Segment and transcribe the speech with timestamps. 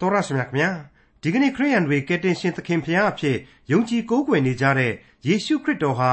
[0.00, 0.70] တော်ရရှိမြခင်ဗျာ
[1.22, 3.36] ဒီကနေ့ခရိယန်တွေကယ်တင်ရှင်သခင်ဖျားအဖြစ်
[3.70, 4.92] ယုံကြည်ကိုးကွယ်နေကြတဲ့
[5.26, 6.12] ယေရှုခရစ်တော်ဟာ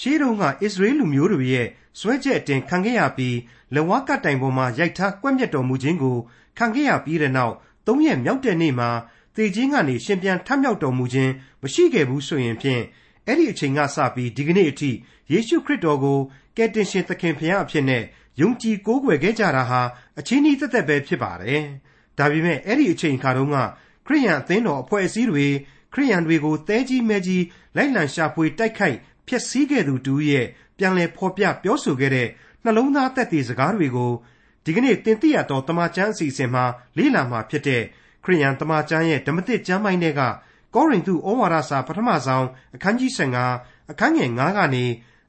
[0.00, 3.36] ရှေးတုန်းကအစ္စရေးလူမျိုးတွေရဲ့စွဲချက်အတင်ခံခဲ့ရပြီး
[3.74, 6.16] လဝါကတိုင်ပေါ်မှာရိုက်ထားကွက်မြတ်တော်မူခြင်းကို
[6.58, 7.54] ခံခဲ့ရပြီးတဲ့နောက်
[7.86, 8.90] သုံးရက်မြောက်တဲ့နေ့မှာ
[9.36, 12.82] သေခြင်းကနေရှင်ပြန်ထမြောက်တော်မူခြင်းမရှိခဲ့ဘူးဆိုရင်ဖြင့်
[13.26, 14.90] အဲ့ဒီအချိန်ကစပြီးဒီကနေ့အထိ
[15.32, 16.18] ယေရှုခရစ်တော်ကို
[16.56, 18.02] ကယ်တင်ရှင်သခင်ဖျားအဖြစ်နဲ့
[18.40, 19.82] ယုံကြည်ကိုးကွယ်ခဲ့ကြတာဟာ
[20.18, 21.64] အချင်းဤသက်သက်ပဲဖြစ်ပါတယ်။
[22.18, 23.56] ဒါပေမဲ့အဲ့ဒီအချိန်အခါတုန်းက
[24.06, 25.46] ခရိယန်အသင်းတော်အဖွဲ့အစည်းတွေ
[25.92, 27.44] ခရိယန်တွေကိုတဲကြီးမဲကြီး
[27.76, 28.96] လိုက်လံရှာဖွေတိုက်ခိုက်
[29.26, 30.46] ဖျက်ဆီးခဲ့သူတူရဲ့
[30.78, 32.28] ပြန်လည်ဖော်ပြပြောဆိုခဲ့တဲ့
[32.64, 34.12] နှလုံးသားသက်သေစကားတွေကို
[34.64, 36.64] ဒီကနေ့တင်ပြရတော့တမချန်းအစီအစဉ်မှာ
[36.96, 37.82] လေ့လာမှာဖြစ်တဲ့
[38.24, 40.22] ခရိယန်တမချန်းရဲ့ဓမ္မသစ်ကျမ်းပိုင်းတွေက
[40.74, 43.10] ကောရိန္သုဩဝါဒစာပထမဆုံးအခန်းကြီး
[43.50, 44.84] 15အခန်းငယ်9ကနေ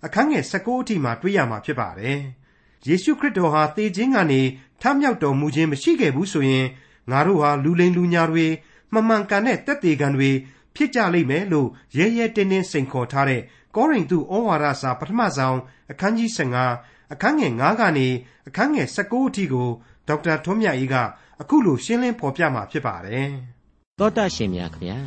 [0.05, 2.20] အခန်းငယ်19အထိမှာတွေ့ရမှာဖြစ်ပါတယ်။
[2.88, 4.41] ယေရှုခရစ်တော်ဟာသေခြင်းကနေ
[4.81, 6.66] ထမြောက်တော်မူခြင်းမရှိခဲ့ဘူးဆိုရင်
[7.12, 8.45] ငါတို့ဟာလူလိမ်လူညာတွေ
[8.94, 10.30] မမှန်ကန်တဲ့တက်သေးကံတွေ
[10.76, 13.41] ဖြစ်ကြလိမ့်မယ်လို့ရဲရဲတင်းတင်းစိန်ခေါ်ထားတဲ့
[13.75, 15.59] ကောရိန္သုဩဝါဒစာပထမဆုံး
[15.91, 16.30] အခန်းကြီး
[16.72, 18.08] 15အခန်းငယ်9ကနေ
[18.47, 19.69] အခန်းငယ်19အထိကို
[20.08, 20.95] ဒေါက်တာထွန်းမြတ်အေးက
[21.41, 23.30] အခုလိုရှင်းလင်းဖော်ပြมาဖြစ်ပါတယ်။
[24.00, 25.00] သောတာရှင်များခင်ဗျာ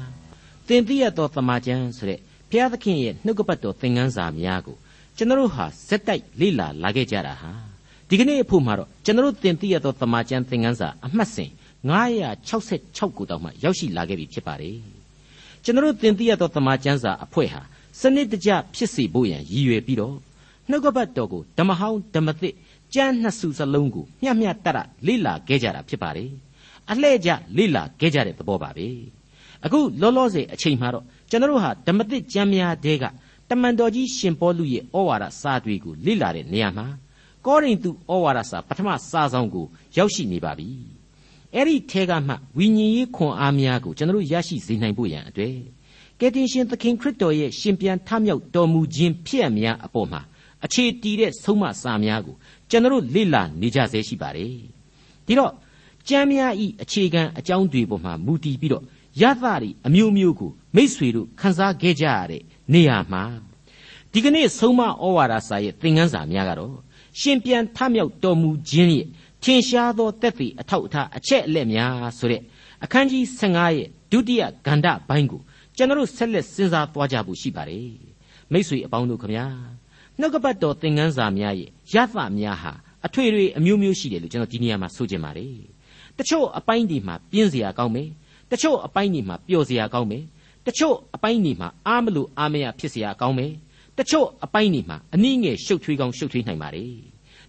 [0.67, 4.77] သင်သိရသောသမာကျမ်းဆိုတဲ့ဘုရားသခင်ရဲ့နှုတ်ကပတ်တော်သင်ခန်းစာများကို
[5.17, 7.51] ကျွန်တော်ဟာစက်တိုက်လေ့လာလာခဲ့ကြတာဟာ
[8.09, 11.51] ဒီကနေ့အဖို့မှာတော့ကျွန်တော်သင်သိရသောသမာကျမ်းသင်ခန်းစာအမှတ်စဉ်
[12.29, 14.79] 966ကိုတောင်မှရောက်ရှိလာခဲ့ပြီဖြစ်ပါတယ်
[15.65, 17.61] ကျွန်တော်သင်သိရသောသမာကျမ်းစာအဖွဲ့ဟာ
[18.01, 20.17] စနစ်တကျဖြစ်စေဖို့ရန်ရည်ရွယ်ပြီးတော့
[20.71, 22.55] နှုတ်ကပတ်တော်ကိုဓမ္မဟောင်းဓမ္မသစ်
[22.95, 26.31] ကျမ်းနှစ်စုစလုံးကိုမျှမျှတတလေ့လာခဲ့ကြတာဖြစ်ပါတယ်
[26.91, 28.89] အလှဲ့ကျလေ့လာခဲ့ကြတဲ့သဘောပါပဲ
[29.65, 33.05] အခုလောလောဆယ်အချိန်မှာတော့ကျွန်တော်ဟာဓမ္မသစ်ကျမ်းများတဲက
[33.51, 36.87] တမန်တော်ကြီးရှင်ပေါလုရဲ့ဩဝါဒစာတွေကိုလေ့လာတဲ့နေရာမှာ
[37.47, 40.69] ကောရိန္သုဩဝါဒစာပထမစာဆောင်ကိုရောက်ရှိနေပါပြီ
[41.55, 45.57] အဲ့ဒီထဲကမှဝိညာဉ်ရေးခွန်အားများကိုကျွန်တော်ရရှိစေနိုင်ဖို့ရန်အတွက်
[46.21, 50.21] ကယ်တင်ရှင်သခင်ခရစ်တော်ရဲ့ရှင်ပြန်ထမြောက်တော်မူခြင်းဖြစ်အများအပေါ်မှာ
[50.65, 52.37] အခြေတည်တဲ့ဆုံးမစာများကို
[52.71, 54.55] ကျွန်တော်လေ့လာနေကြဆဲရှိပါတယ်
[55.27, 55.53] ဒီတော့
[56.09, 58.85] ကျမ်းများဤအခြေခံအကြောင်းတွေပေါ်မှာမူတည်ပြီးတော့
[59.21, 62.43] ရသတွေအမျိုးမျိုးကိုမိษွေတို့ခန်းစားခဲ့ကြရတဲ့
[62.73, 63.23] နေရာမှာ
[64.13, 66.77] ဒီကနေ့ဆုံးမဩဝါဒစာရဲ့သင်ခန်းစာများကတော့
[67.21, 69.07] ရှင်ပြန်ထမြောက်တော်မူခြင်းရဲ့
[69.43, 72.43] ထင်ရှားသောတက်သည့်အထောက်အထားအချက်အလက်များဆိုတဲ့
[72.85, 75.41] အခန်းကြီး15ရဲ့ဒုတိယဂန္ဓဘိုင်းကို
[75.77, 77.93] ကျွန်တော်ဆက်လက်စဉ်းစားသွားကြဖို့ရှိပါတယ်
[78.53, 79.47] မိษွေအပေါင်းတို့ခမညာ
[80.19, 82.73] နှုတ်ကပတ်တော်သင်ခန်းစာများရဲ့ရသများဟာ
[83.07, 85.55] အထွေထွေအမျိုးမျိုးရှိတယ်လို့ကျွန်တော်ဒီနေရာမှာဆိုချင်ပါတယ်
[86.19, 88.09] တချို့အပိုင်းဒီမှာပြင်းစရာကောင်းမယ်
[88.51, 90.25] တချို့အပိုင်းဒီမှာပျော်စရာကောင်းမယ်
[90.67, 93.53] တချို့အပိုင်းဒီမှာအားမလို့အားမရဖြစ်စရာကောင်းမယ်
[93.99, 96.93] တချို့အပိုင်းဒီမှာအနည်းငယ်ရှုပ်ထွေးကောင်းရှုပ်ထွေးနိုင်ပါတယ်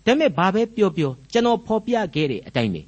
[0.05, 2.81] ဒါပေမဲ့ဘာပဲပြောပြောကျွန်တော်ဖော်ပြခဲ့တဲ့အတိုင်းပဲ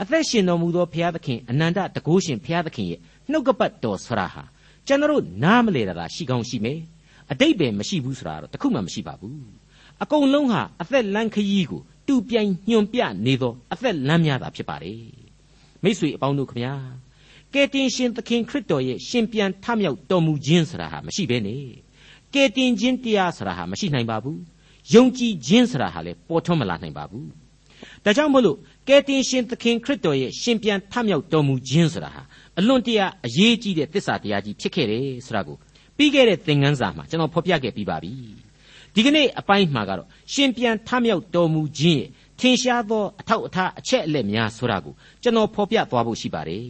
[0.00, 3.00] အသက်ရှင်တော်မူသောဘုရားသခင်အနန္တတကုရှင်ဘုရားသခင်ရဲ့
[3.30, 4.44] နှုတ်ကပတ်တော်ဆရာဟာ
[4.86, 6.80] ကျွန်တော်နားမလဲတာရှိကောင်းရှိမယ်
[7.30, 9.40] အတိတ်ပဲမရှိဘူးဆိုတာတော့တခုမှမရှိပါဘူး
[10.02, 15.02] အကုန်လုံးဟာအသက်လန်းခရီးကိုတူပြိုင်ညွန်ပြနေသောအသက်လန်းများတာဖြစ်ပါတယ်
[15.82, 16.74] မိษွေအပေါင်းတို့ခမညာ
[17.54, 21.62] ကယ်တင်ရှင်သခင်ခရစ်တော်ရဲ့ရှင်ပြန်ထမြောက်တော်မူခြင်းဆိုတာဟာမရှိဘဲနဲ့
[22.34, 24.40] ကယ်တင်ခြင်းတရားဆိုတာဟာမရှိနိုင်ပါဘူး
[24.94, 27.28] ယုံကြည်ခြင်းဆိုတာဟာလည်းပေါ်ထွန်းမလာနိုင်ပါဘူး
[28.04, 28.56] ဒါကြောင့်မို့လို့
[28.88, 32.22] ကယ်တင်ရှင်သခင်ခရစ်တော်ရဲ့ရှင်ပြန်ထမြောက်တော်မူခြင်းဆိုတာဟာ
[32.58, 35.56] အလွန်တရာအရေးကြီးတဲ့သစ္စာတရားကြီးဖြစ်ခဲ့တယ်ဆိုတာကို
[35.96, 38.12] ပြီးခဲ့တဲ့သင်ခန်းစာမှာကျွန်တော်ဖော်ပြခဲ့ပြီးပါပြီ
[38.94, 42.08] ဒီကနေ့အပိုင်းမှာကတော့ရှင်ပြန်ထမြောက်တော်မူခြင်းရဲ့
[42.40, 46.66] ထင်ရှားသောအထောက်အထားအချက်အလက်များဆိုတာကိုကျွန်တော်ဖော်ပြသွားဖို့ရှိပါတယ်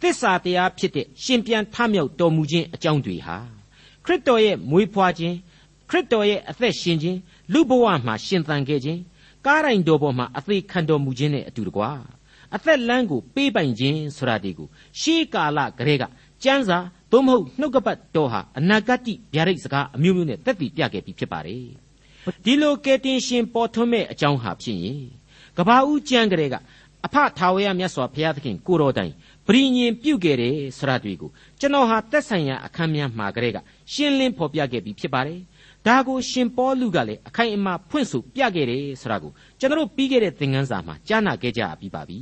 [0.00, 3.36] သစ္စာတရားဖြစ်တဲ့ရှင်ပြန်ထမြောက်တော်မူခြင်းအကြောင်းတွေဟာ
[4.04, 5.36] ခရစ်တော်ရဲ့မွေးဖွားခြင်း
[5.90, 7.18] ခရစ်တော်ရဲ့အသက်ရှင်ခြင်း
[7.52, 9.00] လူဘဝမှာရှင်သန်ခဲ့ခြင်း
[9.46, 11.90] ကားတိုင်းတော်ပေါ်မှာအသေးခံတော်မူခြင်းနဲ့အတူတကွာ
[12.54, 14.68] အသက်လမ်းကိုပေးပိုင်ခြင်းဆိုတာဒီကို
[15.00, 16.04] ရှေးကာလကလေးက
[16.44, 16.78] ကျမ်းစာ
[17.12, 19.00] သို့မဟုတ်နှုတ်ကပတ်တော်ဟာအနာဂတ်
[19.34, 21.66] ဗျာဒိတ်စကားအမျိုးမျိုးနဲ့တက်တည်ပြခဲ့ပြီးဖြစ်ပါတယ်
[22.44, 25.00] ဒီလိုကယ်တင်ရှင်ပေါ်ထွန်းမဲ့အကြောင်းဟာဖြစ်ရင်
[25.56, 26.56] ကဘာဦးကျမ်းကလေးက
[27.06, 29.12] အဖထာဝရမြတ်စွာဘုရားသခင်ကိုတော်တိုင်
[29.50, 31.30] ပရိညင်ပြုတ်ခဲ့တယ်ဆိုတာတွေ့ကို
[31.60, 33.58] ကျွန်တော်ဟာသက်ဆိုင်ရာအခန်းများမှာကလေးက
[33.92, 35.40] ရှင်းလင်းဖော်ပြခဲ့ပြီးဖြစ်ပါတယ်
[35.86, 42.18] ဒါကိုရှင်ပေါလုကလည်းအခိုင်အမာဖွင့်ဆိုပြခဲ့တယ်ဆိုတာကိုကျွန်တော်ပြီးခဲ့တဲ့သင်ခန်းစာမှာကြားနာခဲ့ကြပြီးပါပြီ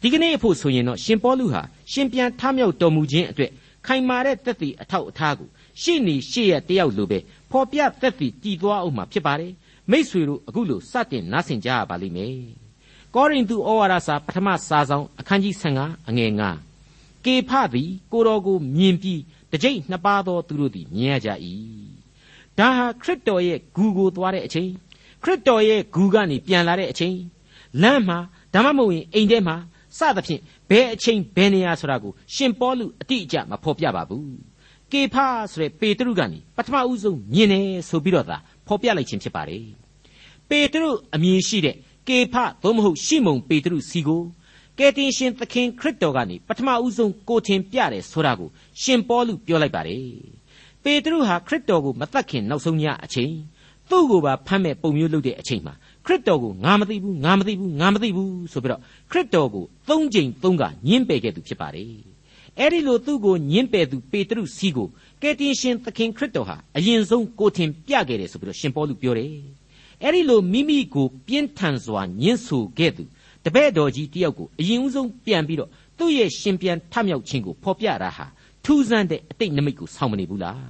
[0.00, 1.62] ဒီကနေ့အဖို့ဆိုရင်တော့ရှင်ပေါလုဟာ
[1.92, 3.50] ရှင်ပြန်ထမြောက်တော်မူခြင်းအတွက်
[3.86, 5.48] ခိုင်မာတဲ့သက်သေအထောက်အထားကို
[5.82, 7.18] ရှေ့နေရှေ့ရတယောက်လိုပဲ
[7.50, 9.52] ဖော်ပြသက်သေတည်သွားအောင်မှာဖြစ်ပါတယ်
[9.90, 12.61] မိษွေတို့အခုလိုစတင်နားဆင်ကြရပါလိမ့်မယ်
[13.14, 16.30] ကောရိန္သုဩဝါဒစာပထမစာဆောင်အခန်းကြီး15အငယ်
[16.78, 19.20] 9ကေဖသည်ကိုတော်ကိုမြင်ပြီး
[19.52, 21.30] တကြိတ်နှစ်ပါးသောသူတို့သည်မြင်ရကြ၏
[22.58, 24.70] ဒါဟာခရစ်တော်ရဲ့ဂူကိုသွားတဲ့အချိန်
[25.22, 27.16] ခရစ်တော်ရဲ့ဂူကနေပြန်လာတဲ့အချိန်
[27.82, 28.18] လမ်းမှာ
[28.54, 29.56] ဒါမှမဟုတ်ရင်အိမ်ထဲမှာ
[29.98, 34.36] စသဖြင့်ဘယ်အချိန်ဘယ်နေရာဆိုတာကိုရှင်ပေါလုအတိအကျမဖော်ပြပါဘူး
[34.92, 39.64] ကေဖာဆိုတဲ့ပေတရုကနေပထမဦးဆုံးမြင်တယ်ဆိုပြီးတော့သာဖော်ပြလိုက်ခြင်းဖြစ်ပါတယ်
[40.48, 41.76] ပေတရုအမည်ရှိတဲ့
[42.08, 44.22] ကေဖသို့မဟုတ်ရှီမုန်ပေတရုစီကို
[44.78, 48.48] ကယ်တင်ရှင်သခင်ခရစ်တော်ကနေပထမဦးဆုံးကိုထင်ပြတယ်ဆိုတာကို
[48.82, 50.06] ရှင်ပေါလုပြောလိုက်ပါတယ်
[50.82, 53.32] ပေတရုဟာခရစ်တော်ကိုမသက်ခင်နောက်ဆုံးညအချိန်
[53.90, 55.74] သူ့ကိုပါဖမ်းမဲ့ပုံမျိုးလုပ်တဲ့အချိန်မှာ
[56.06, 61.92] ခရစ်တော်ကိုငါမသိဘူးငါမသိဘူးငါမသိဘူးဆိုပြီးတော့ခရစ်တော်ကိုသုံးကြိမ်သုံးကညှင်းပယ်ခဲ့သူဖြစ်ပါတယ်
[62.58, 64.88] အဲ့ဒီလိုသူ့ကိုညှင်းပယ်သူပေတရုစီကို
[65.22, 69.32] ကယ်တင်ရှင်သခင်ခရစ်တော်ဟာအရင်ဆုံးကိုထင်ပြခဲ့တယ်ဆိုပြီးတော့ရှင်ပေါလုပြောတယ်
[70.02, 73.04] အဲ့ဒီလိုမိမိကိုပြင်းထန်စွာညှင်းဆိုခဲ့သူ
[73.44, 78.26] တပည့်တော်ကြီးတယောက်ကိုအရင်ဦးဆုံးပြန်ပြီးတော့သူ့ရဲ့ရှင်ပြန်ထမြောက်ခြင်းကိုဖော်ပြတာဟာ
[78.64, 80.64] ထူးဆန်းတဲ့အတိတ်နမိတ်ကိုဆောင်းမနေဘူးလား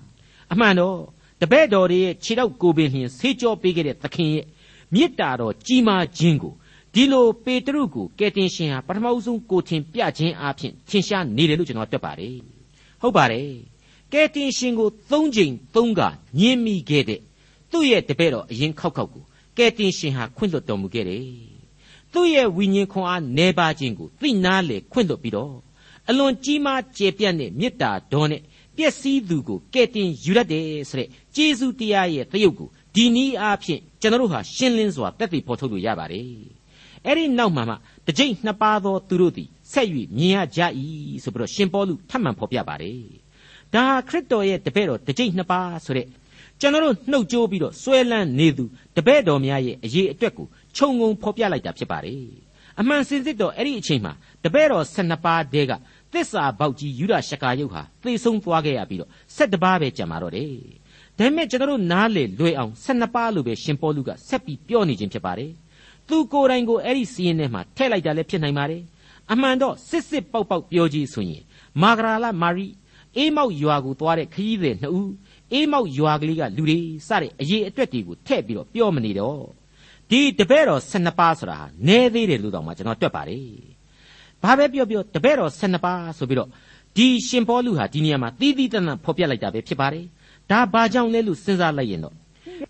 [0.53, 0.97] အမှန်တော့
[1.41, 4.45] တပည့်တော်တွေရဲ့ခြေတော့ကိုပင်လျင်ဆေးကြောပေးခဲ့တဲ့သခင်ရဲ့
[4.95, 6.55] မေတ္တာတော်ကြီးမားခြင်းကို
[6.95, 12.37] ဒီလိုပေတရုကိုကယ်တင်ရှင်ဟာပထမဦးဆုံးကိုထင်ပြခြင်းအပြင်ထင်ရှားနေတယ်လို့ကျွန်တော်တွက်ပါတယ်
[13.01, 13.49] ဟုတ်ပါတယ်
[14.13, 16.01] ကယ်တင်ရှင်ကိုသုံးချိန်သုံးက
[16.41, 17.21] ညင်းမိခဲ့တဲ့
[17.73, 19.25] သူ့ရဲ့တပည့်တော်အရင်ခောက်ခောက်ကို
[19.57, 21.27] ကယ်တင်ရှင်ဟာခွင့်လွှတ်တော်မူခဲ့တယ်
[22.13, 25.55] သူ့ရဲ့ဝိညာဉ်ခွန်အားနေပါခြင်းကိုသိနာလေခွင့်လွှတ်ပြီးတော့
[26.09, 28.43] အလွန်ကြီးမားကျေပြတ်တဲ့မေတ္တာတော်နဲ့
[28.77, 36.27] ပျက်စီးသူကိုကယ်တင်ယူရတဲ့ဆိုတဲ့ကျေးဇူးတရားရဲ့သရုပ်ကိုဒီနည်းအားဖြင့်ကျွန်တော်တို့ဟာရှင်းလင်းစွာတက်တည်ဖော်ထုတ်လို့ရပါတယ်
[37.07, 37.75] အဲ့ဒီနောက်မှာမှ
[38.07, 39.87] တစ်ကြိမ်နှစ်ပါးသောသူတို့သည်ဆက်၍
[40.19, 40.61] မြင်ရကြ၏
[41.23, 43.01] ဆိုပြီးတော့ရှင်ပေါလုထပ်မံဖော်ပြပါတယ်
[43.75, 46.07] ဒါခရစ်တော်ရဲ့တပည့်တော်တစ်ကြိမ်နှစ်ပါးဆိုတဲ့
[46.63, 48.65] ကျွန်တော်တို့နှုတ်ကြိုးပြီးတော့ဆွဲလန်းနေသူ
[48.97, 52.25] တပည့်တော်များရဲ့အရေးအတွက်ကိုခြုံငုံဖော်ပြလိုက်တာဖြစ်ပါတယ်
[52.81, 54.13] အမှန်စင်စစ်တော့အဲ့ဒီအချိန်မှာ
[54.45, 55.73] တပည့်တော်12ပါးတည်းက
[56.13, 60.49] သစ္စာပေါက်ကြီးယူရရှကာယုတ်ဟာသေဆုံးသွားခဲ့ရပြီးတော့7ပါးပဲကြံပါတော့တယ်
[61.19, 65.53] ဒါပေမဲ့ကျွန်တော်တို့နားလေလွယ်အောင်12ပါးလို့ပဲရှင်ပေါလုကဆက်ပြီးပြောနေခြင်းဖြစ်ပါတယ်
[66.09, 68.83] သူကိုယ်တိုင်ကိုအဲ့ဒီစီးရင်ထဲမှာထည့်လိုက်တာလည်းဖြစ်နိုင်ပါတယ်
[69.33, 71.43] အမှန်တော့စစ်စစ်ပေါက်ပေါက်ပြောကြည့်ဆိုရင်
[71.83, 72.67] မာဂရာလမာရီ
[73.17, 75.11] အေးမောက်ရွာကိုသွားတဲ့ခရီးသည်နှစ်ဦး
[75.53, 76.79] အေးမောက်ရွာကလေးကလူတွေ
[77.09, 79.41] စတဲ့အရေးအတွက်တွေကိုထည့်ပြီးတော့ပြောမနေတော့
[80.11, 83.47] ဒီတပည့်တော်12ပါးဆိုတာဟာနည်းသေးတယ်လို့တော့မှကျွန်တော်တွက်ပါတယ်
[84.43, 86.49] ဘာပဲပြောပြောတပည့်တော်12ပါးဆိုပြီးတော့
[86.97, 90.05] ဒီရှင်ပေါလုဟာဒီနေရာမှာတီးတီးတန်းတန်းဖော်ပြလိုက်တာပဲဖြစ်ပါတယ်
[90.51, 92.15] ဒါဘာကြောင့်လဲလို့စဉ်းစားလိုက်ရင်တော့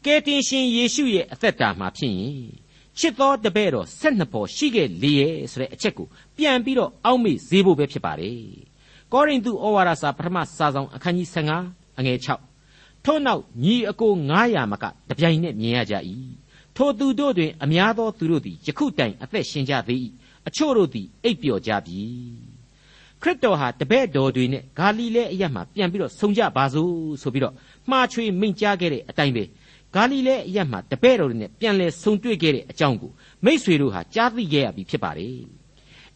[0.04, 2.44] ကယ်တင်ရှင်ယေရှုရဲ့အသက်တာမှာဖြစ်ရင်
[2.98, 6.06] ချစ်သောတပည့်တော်၁၂ပေါ်ရှိခဲ့လေရဲ့ဆိုတဲ့အချက်ကို
[6.36, 8.38] ပြန်ပြီးတော့အောက်မေ့ဈေးဖို့ပဲဖြစ်ပါတယ်
[9.12, 11.28] ကောရိန္သုဩဝါဒစာပထမစာဆောင်အခန်းကြီး
[11.62, 12.51] 15အငယ်6
[13.04, 14.12] ထို့နောက်ညီအကို
[14.42, 15.94] 900မကတပြိုင်နက်မြင်ရကြ၏
[16.76, 20.00] ထိုသူတို့တွင် အများသောသူတို့သည်ယခုတိုင်အသက်ရှင်ကြသေး၏
[20.48, 22.00] အချို့တို့သည်အိပ်ပျော်ကြပြီ
[23.22, 27.54] ခရစ်တော်ဟာတပည့်တော်တွေနဲ့ဂါလိလဲအရက်မှာပြန်ပြီးတော့ဆုံကြပါစို့ဆိုပြီးတော့
[27.90, 29.44] မှားချွေမိန့်ကြားခဲ့တဲ့အတိုင်းပဲ
[29.94, 33.10] ဂါလိလဲအရက်မှာတပည့်တော်တွေနဲ့ပြန်လဲဆုံတွေ့ခဲ့တဲ့အကြောင်းကို
[33.44, 35.36] မိษွေတို့ဟာကြားသိခဲ့ရပြီဖြစ်ပါတယ်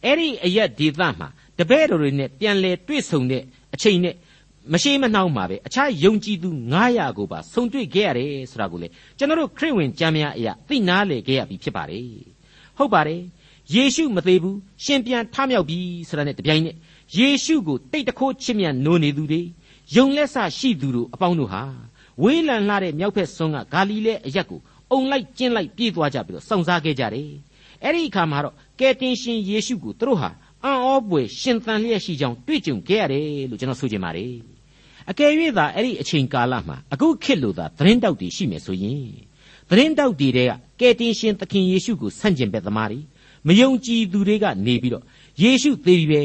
[0.05, 1.27] အဲ့ဒီအရက်ဒေသမှာ
[1.59, 3.43] တပည့်တော်တွေနဲ့ပြန်လဲတွေ့ဆုံတဲ့
[3.73, 4.15] အချိန်နဲ့
[4.73, 6.49] မရှိမနှောင်းပါပဲအခြားယုံကြည်သူ
[6.87, 8.87] 900ကိုပါဆုံတွေ့ခဲ့ရတယ်ဆိုတာကိုလေ
[9.17, 12.09] ကျွန်တော်တို့ခရစ်ဝင်ကျမ်းများအရာသိနာလေခဲ့ရပြီဖြစ်ပါတယ်
[12.77, 13.21] ဟုတ်ပါတယ်
[13.73, 15.79] ယေရှုမသေးဘူးရှင်ပြန်ထမြောက်ပြီ
[16.09, 16.75] ဆိုတာနဲ့တပြိုင်နက်
[17.17, 19.41] ယေရှုကိုတိတ်တခိုးချစ်မြတ်နိုးနေသူတွေ
[19.95, 21.63] ယုံလက်ဆရှိသူတို့အပေါင်းတို့ဟာ
[22.23, 24.59] ဝေးလံလှတဲ့မြောက်ဖက်စွန်းကဂါလိလဲအရက်ကို
[24.91, 27.29] အုံလိုက်ကျင်းလိုက်ပြေးသွားကြပြီးတော့စောင့်စားခဲ့ကြတယ်
[27.83, 30.29] အဲ့ဒီအခါမှာတော့ကယ်တင်ရှင်ယေရှုကိုသူတို့ဟာ
[30.63, 34.56] အံ့ဩပွေရှင်သန်လျက်ရှိကြောင်းတွေ့ကြုံခဲ့ရတယ်လို့ကျွန်တော်ဆိုချင်ပါတယ်
[35.09, 39.07] အကယ်၍သာအဲ့ဒီအချိန်ကာလမှာအခုခေတ်လိုသာသတင်းတောက်တွေရှိမယ်ဆိုရင်
[39.69, 40.39] သတင်းတောက်တွေက
[40.79, 42.99] ကယ်တင်ရှင်သခင်ယေရှုကိုဆန့်ကျင်ဘက်သမားတွေ
[43.47, 45.03] မယုံကြည်သူတွေကနေပြီးတော့
[45.41, 46.21] ယေရှုသေပြီပဲ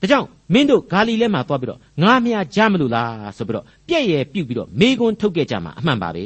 [0.00, 6.24] ဒါကြောင့်မင်းတို့ဂါလိလဲမှာသွားပြီးတော့ငါမြာကြမလို့လားဆိုပြီးတော့ပြက်ရယ်ပြုတ်ပြီးတော့မေကွန်းထုတ်ခဲ့ကြမှာအမှန်ပါပဲ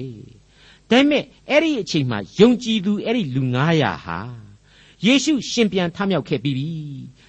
[0.90, 4.18] ဒါပေမဲ့အဲ့ဒီအချိန်မှာယုံကြည်သူအဲ့ဒီလူ900ဟာ
[5.06, 6.68] ယေရှုရှင်ပြန်ထမြောက်ခဲ့ပြီးပြီ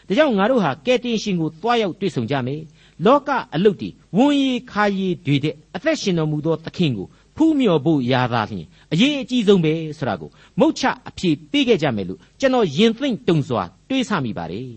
[0.07, 2.61] ဒါကြောင့်ငါတို့ဟာကယ်တင်ရှင်ကိုသွားရောက်တွေ့ဆုံကြမယ်
[3.05, 10.29] လောကအလုတ်တီဝန်းရီခါရီတွေတဲ့အသက်ရှင်တော်မူသောသခင်ကိုဖူးမြော်ဖို့ရာသာလျှင်အရေးအကြီးဆုံးပဲဆိုတာကို
[10.59, 14.67] မုတ်ချအဖြေပေးခဲ့ကြမယ်လို့ကျွန်တော်ယင်သိမ့်တုံစွာတွေးဆမိပါတယ်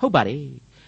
[0.00, 0.44] ဟုတ်ပါတယ်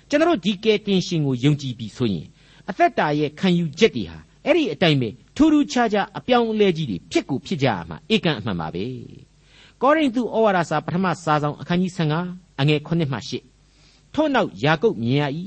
[0.08, 2.26] ကျွန်တော်ဒီကယ်တင်ရှင်ကိုယုံကြည်ပြီးဆိုရင်
[2.68, 8.84] အသက်တာရဲ့ခံယူချက်တွေဟာအဲ့ဒီအတိုင်းပဲထူးထူးခြားခြားအပြောင်းအလဲကြီးတွေဖြစ်ကိုဖြစ်ကြရမှာဧကန်အမှန်ပါပဲ
[9.82, 11.92] ကောရိန္သုဩဝါဒစာပထမစာဆောင်အခန်းကြီး
[12.26, 13.18] 15အငယ်9မှ
[13.66, 15.24] 10ထို့နောက်ယာကုပ်မြင်ရ၏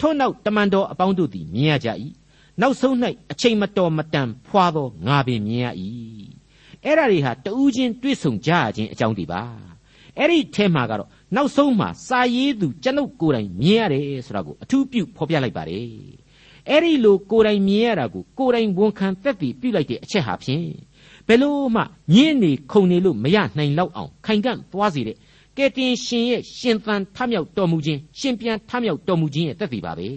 [0.00, 1.88] ထို့နောက်တမန်တော်အပေါင်းတို့သည်မြင်ရကြ၏
[2.60, 2.94] နောက်ဆုံး၌
[3.32, 5.66] အချိန်မတော်မတန်ဖွာသောငါပင်မြင်ရ၏
[6.84, 9.42] အဲ့ဒါတွေဟာတူးချင်းတွေ့ဆုံကြရခြင်းအကြောင်းတွေပါ
[10.18, 15.88] အဲ့ဒီထဲမှာကတော့နောက်ဆုံးမှာစာရေးသူကျွန်ုပ်ကိုယ်တိုင်မြင်ရတယ်ဆိုတာကိုအထူးပြုဖော်ပြလိုက်ပါတယ်
[16.68, 20.66] အဲ့ဒီလိုကိုယ်တိုင်မြင်ရတာကိုကိုယ်တိုင်ဝန်ခံသက်သေပြုလိုက်တဲ့အချက်ဟာဖြင့်
[21.26, 21.82] ဘယ်လို့မှ
[22.14, 25.16] ညင်းနေခုန်နေလို့မရနိုင်လောက်အောင်ခိုင်ကန့်သွားစေတဲ့
[25.56, 30.08] ကယ်တင်ရှင်ရဲ့ရှင်သန်ထမြောက်တော်မူခြင်းရှင်ပြန်ထမြောက်တော်မူခြင်းရဲ့သက်သေပါပဲ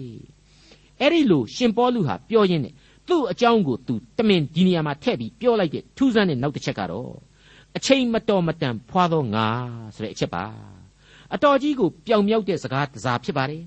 [1.00, 2.74] အဲ့ဒီလိုရှင်ပေါလုဟာပြောရင်းနဲ့
[3.08, 7.12] သူ့အကြောင်းကိုသူတမင်ဒီနေရာမှာထည့်ပြီးပြောလိုက်တဲ့ထူးဆန်းတဲ့နောက်တစ်ချက်ကတော့
[7.76, 9.46] အချိန်မတော်မတန်ဖွာသောငါ
[9.94, 10.44] ဆိုတဲ့အချက်ပါ
[11.34, 13.62] အတော်ကြီးကိုပြောင်မြောက်တဲ့စကားတစားဖြစ်ပါတယ်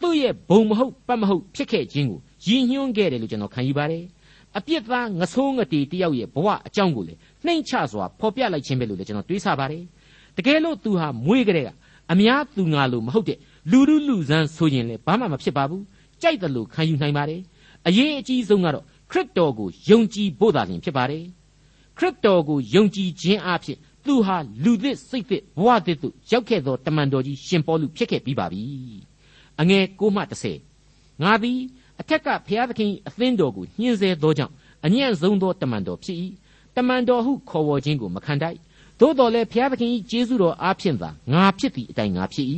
[0.00, 4.04] သူ့ရဲ့ဘုံမဟုတ်ပတ်မဟုတ်ဖြစ်ခဲ့ခြင်းကိုရည်ညွှန်းခဲ့တယ်လို့ကျွန်တော်ခံယူပါတယ်
[4.58, 7.14] အပြစ်သားငဆိုးငတီတယောက်ရဲ့ဘဝအကြောင်းကိုလေ
[7.44, 9.84] နှိမ့်ချစွာဖော်ပြလိုက်ခြင်းပဲလို့လည်းကျွန်တော်တွေးဆပါတယ်
[10.36, 11.68] တကယ်လို့သူဟာမွေးကြတဲ့က
[12.12, 13.38] အများသူငါလို့မဟုတ်တဲ့
[13.70, 15.82] လူလူလူစမ်းဆိုရင်လည်းဘာမှမဖြစ်ပါဘူး
[16.22, 17.40] ကြိုက်တယ်လို့ခံယူနိုင်ပါတယ်
[17.86, 21.24] အရေးအကြီးဆုံးကတော့ခရစ်တော်ကိုယုံကြည်ဖို့သာလျှင်ဖြစ်ပါတယ်
[21.98, 28.62] ခရစ်တော်ကိုယုံကြည်ခြင်းအဖြစ်သူဟာလူသစ်စိတ်သစ်ဘဝသစ်သို့ရောက်ခဲ့သောတမန်တော်ကြီးရှင်ပေါလုဖြစ်ခဲ့ပြီးပါပြီ
[29.60, 30.22] အငယ်6မှ
[30.72, 31.58] 30ငါသည်
[32.00, 34.52] အထက်ကဘုရားသခင်အသင်းတော်ကိုညှင်းဆဲသောကြောင့်
[34.84, 36.18] အညံ့ဆုံးသောတမန်တော်ဖြစ်၏
[36.76, 38.58] တမန်တော်ဟုခေါ်ဝေါ်ခြင်းကိုမခံတိုက်
[39.00, 42.48] သို့တော်လည်းဘုရားသခင်၏ကျေးဇူးတော်အားဖြင့်သာငါဖြစ်သည့်အတိုင်းငါဖြစ်၏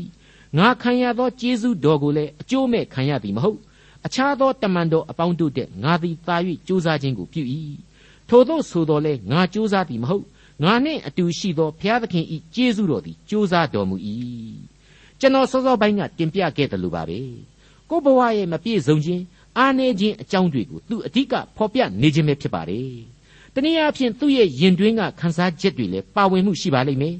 [0.59, 3.59] ငါခံရသောကျေးဇူးတော်ကိုလည်းအကျိုးမဲ့ခံရသည်မဟုတ်
[4.07, 7.43] အခြားသောတမန်တော်အပေါင်းတို့တဲ့ငါသည်သာ၍ကြိုးစားခြင်းကိုပြု၏
[8.28, 10.25] ထို့သောဆိုတော်လဲငါကြိုးစားသည်မဟုတ်
[10.64, 12.25] ငါနှင့်အတူရှိသောဘုရားသခင်၏
[12.55, 13.97] ကျေးဇူးတော်သည်ကြိုးစားတော်မူ၏
[15.21, 17.19] ကျွန်တော်စောစောပိုင်းကတင်ပြခဲ့တယ်လို့ပါပဲ
[17.90, 19.23] ကိုဘဝရဲ့မပြည့်စုံခြင်း
[19.59, 23.15] အားနည်းခြင်းအကြောင်းတွေကိုသူအဓိကဖော်ပြနေခြင်းပဲဖြစ်ပါတယ်
[23.57, 27.17] တနည်းအားဖြင့်သူ့ရဲ့ယင်တွင်းကခန်းစားချက်တွေလည်းပါဝင်မှုရှိပါလိမ့်မယ်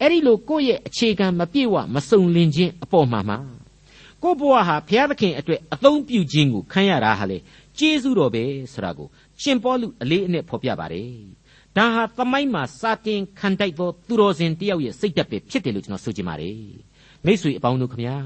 [0.00, 3.38] အဲ့ဒီလိုကိုယ့်ရဲ့အခြေခံမပြည့်ဝမစုံလင်ခြင်းအပေါ်မှာမှာ
[4.22, 7.38] ကိုဘဝဟာဘုရားသခင်အတွက်အသုံးပြုခြင်းကိုခံရတာဟာလေ
[7.78, 9.08] ကျေးဇူးတော်ပဲဆိုတာကို
[9.42, 11.10] ရှင်ပေါလုအလေးအနက်ဖော်ပြပါတယ်
[11.76, 16.58] ဒါဟာသမိုင်းမှာစာတင်ခံတိုက်သောသူတော်စင်တယောက်ရဲ့စိတ်ဓာတ်ပဲဖြစ်တယ်လို့ကျွန်တော်ဆိုချင်ပါတယ်
[17.24, 18.16] မိတ်ဆွေအပေါင်းတို့ခမညာ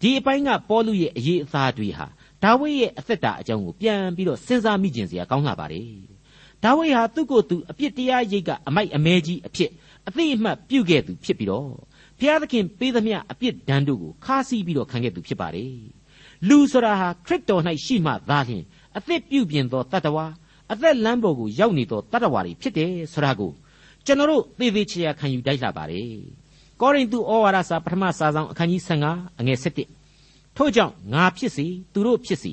[0.00, 2.06] ဒီအပိုင်းကပေါလုရဲ့အရေးအသားတွေဟာ
[2.42, 6.13] ဒါဝိဒ်ရဲ့အသက်တာအကြောင်းကိုပြန်ပြီးတော့စဉ်းစားမိကျင်စရာကောင်းလာပါတယ်
[6.64, 9.70] ဒါဝိဒ်ဟာသူ့ကိုယ်သူအပြစ်တရားရိတ်ကအမိုက်အမဲကြီးအဖြစ်
[10.08, 11.68] အသိအမှတ်ပြုခဲ့သူဖြစ်ပြီးတော့
[12.18, 15.74] ဘုရားသခင်ပေးသမျှအပြစ်ဒဏ်တို့ကိုခါးစီးပြီးတော့ခံခဲ့သူဖြစ်ပါတယ်
[16.48, 18.64] လူဆိုတာဟာခရစ်တော်၌ရှိမှသာလျှင်
[18.96, 20.26] အသက်ပြုပြင်သောတတ္တဝါ
[20.72, 23.52] အသက်လမ်းပေါ်ကိုရောက်နေသောတတ္တဝါတွေဖြစ်တယ်ဆိုတာကို
[24.06, 26.10] ကျွန်တော်တို့သေသေးချာချာခံယူတိုက်လာပါတယ်
[26.80, 29.58] ကောရိန္သုဩဝါဒစာပထမစာဆောင်အခန်းကြီး15အငယ်
[30.06, 32.52] 7ထို့ကြောင့်ငါဖြစ်စီသူတို့ဖြစ်စီ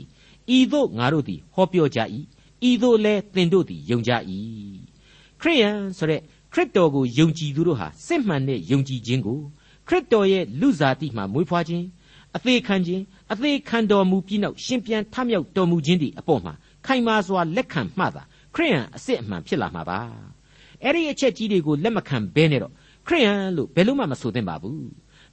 [0.55, 1.99] ဤသို့ငါတို့သည်ဟောပြောကြ၏
[2.69, 4.11] ဤသို့လဲသင်တို့သည်ယုံကြ၏
[5.41, 6.21] ခရိယန်ဆိုတဲ့
[6.53, 9.39] ခရစ်တော်ကိုယုံကြည်သူတို့ဟာစစ်မှန်တဲ့ယုံကြည်ခြင်းကို
[9.87, 11.85] ခရစ်တော်ရဲ့လူစားတိမှမွေးဖွားခြင်း
[12.35, 16.53] အသေးခံခြင်းအသေးခံတော်မူပြီးနောက်ရှင်ပြန်ထမြောက်တော်မူခြင်းဒီအပေါ်မှာ
[16.85, 18.23] ခိုင်မာစွာလက်ခံမှသာ
[18.55, 19.99] ခရိယန်အစစ်အမှန်ဖြစ်လာမှာပါ
[20.83, 22.73] အဲ့ဒီအချက်ကြီးတွေကိုလက်မခံဘဲနဲ့တော့
[23.07, 24.89] ခရိယန်လို့ဘယ်လို့မှမဆိုသင့်ပါဘူး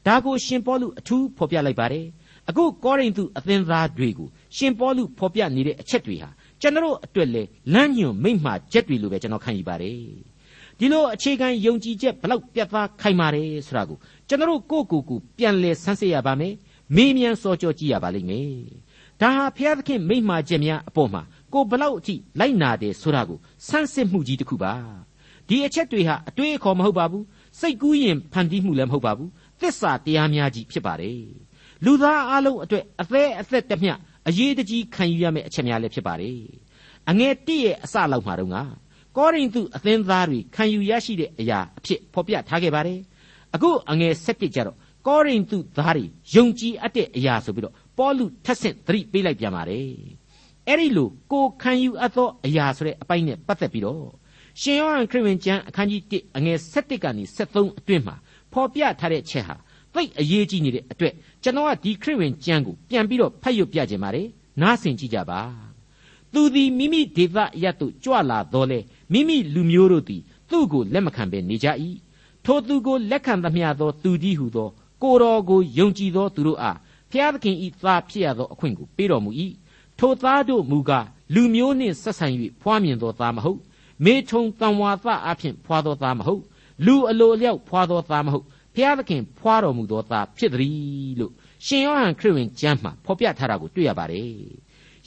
[0.06, 2.06] ဒါကိုရှင်ပေါလုအထူးဖော်ပြလိုက်ပါတယ်
[2.48, 6.28] အခုကောရိန္သုအသင်းသားတွေကိုရှင်ပေါလုဖော်ပြနေတဲ့အချက်တွေဟာ
[6.60, 7.42] ကျွန်တော်အတွက်လေ
[7.74, 10.00] လမ်းညွန်မိမ့်မှချက်တွေလို့ပဲကျွန်တော်ခံယူပါတယ်
[10.78, 13.98] ဒီလိုအခြေခံယုံကြည်ချက်ဘလောက်ပြတ်သားခိုင်မာတယ်ဆိုတာကို
[14.28, 16.54] ကျွန်တော်ကိုယ့်ကိုယ်ကိုပြန်လဲဆန်းစစ်ရပါမယ်
[16.96, 18.52] မေးမြန်းစောကြောကြည့်ရပါလိမ့်မယ်
[19.20, 21.22] ဒါဟာဘုရားသခင်မိမ့်မှချက်များအပေါ်မှာ
[21.52, 23.38] ကိုဘလောက်အထိလိုက်နာတယ်ဆိုတာကို
[23.68, 24.74] ဆန်းစစ်မှုကြီးတစ်ခုပါ
[25.48, 27.24] ဒီအချက်တွေဟာအတွေးအခေါ်မဟုတ်ပါဘူး
[27.60, 31.22] စိတ်ကူးရင်ဖန်တီးမှုလည်းမဟုတ်ပါဘူးသစ္စာတရားများကြီးဖြစ်ပါတယ်
[31.84, 33.92] လူသားအလုံးအတွက်အသေးအသက်တမျှ
[34.28, 36.40] အရေးတကြီးခံယူရမယ့်အချက်များလည်းဖြစ်ပါတယ်
[37.10, 38.56] အငယ်တည့်ရဲ့အစလောက်မှာတော့က
[39.16, 42.98] ကောရိန္သုအသင်းသားတွေခံယူရရှိတဲ့အရာအဖြစ်ဖော်ပြထားခဲ့ပါတယ်
[43.54, 46.04] အခုအငယ်၁၁ကျတော့ကောရိန္သုသားတွေ
[46.34, 49.88] ယုံကြည်အပ်တဲ့အရာဆိုပြီးတော့ပေါလုထက်ဆင့်သတိပေးလိုက်ပြန်ပါတယ်
[50.68, 54.04] အဲ့ဒီလိုကိုခံယူအပ်သောအရာဆိုတဲ့အပိုင်းနဲ့ပတ်သက်ပြီးတော့
[54.60, 58.16] ရှင်ယောဟန်ခရစ်ဝင်ကျမ်းအခန်းကြီး1အငယ်7ကနေ73အတွင်းမှာ
[58.52, 59.56] ဖော်ပြထားတဲ့ချက်ဟာ
[59.94, 64.28] သိအရေးကြီးနေတဲ့အတွက် ကျွန်တော်ကဒီခရစ်ဝင်ကျမ်းကိုပြန်ပြီးတော့ဖတ်ရုပ်ပြခြင်းပါတယ်
[64.60, 65.40] နားဆင်ကြည့်ကြပါ
[66.32, 68.78] သူသည်မိမိဒေသရတ်သို့ကြွလာတော်လဲ
[69.12, 71.68] မိမိလူမျိုးတို့သည်သူ့ကိုလက်မခံဘဲနေကြ၏
[72.44, 74.68] ထိုသူကိုလက်ခံသမျှသောသူကြီးဟုသော
[75.02, 76.76] ကိုတော်ကိုယုံကြည်သောသူတို့အား
[77.10, 79.30] ဖျားသခင်ဤသားဖြစ်ရသောအခွင့်ကိုပေးတော်မူ၏
[79.98, 82.26] ထိုသားတို့မူကားလူမျိုးနှင့်ဆက်ဆံ၍
[82.60, 83.60] ဖွားမြင်သောသားမဟုတ်
[84.04, 86.42] မေထုံတံဝါသအဖြစ်ဖွာသောသားမဟုတ်
[86.86, 88.44] လူအလိုအလျောက်ဖွာသောသားမဟုတ်
[88.78, 91.32] ဖျားသခင်ဖွာတော်မူသောသားဖြစ်သည်လို့
[91.66, 94.30] ရှင်ယောဟန်ခရစ်ဝင်ကျမ်းမှာဖော်ပြထားတာကိုတွေ့ရပါတယ်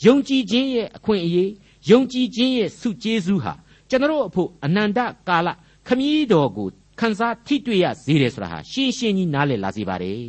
[0.05, 1.51] ယုံကြည်ခြင်းရဲ့အခွင့်အရေး
[1.89, 3.53] ယုံကြည်ခြင်းရဲ့ဆုကျေးဇူးဟာ
[3.89, 5.49] ကျွန်တော်အဖို့အနန္တကာလ
[5.87, 6.67] ခမည်းတော်ကို
[6.99, 10.21] ခန်းစားထိတွေ့ရစေတယ်ဆိုတာဟာရှင်းရှင်းကြီးနားလည်လာစေပါတယ်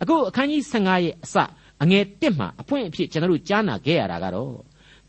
[0.00, 1.36] အခုအခန်းကြီး15ရဲ့အစ
[1.82, 4.56] အငယ်1မှာအဖွင့်အဖြစ်ကျွန်တော်တို့ကြားနာခဲ့ရတာကတော့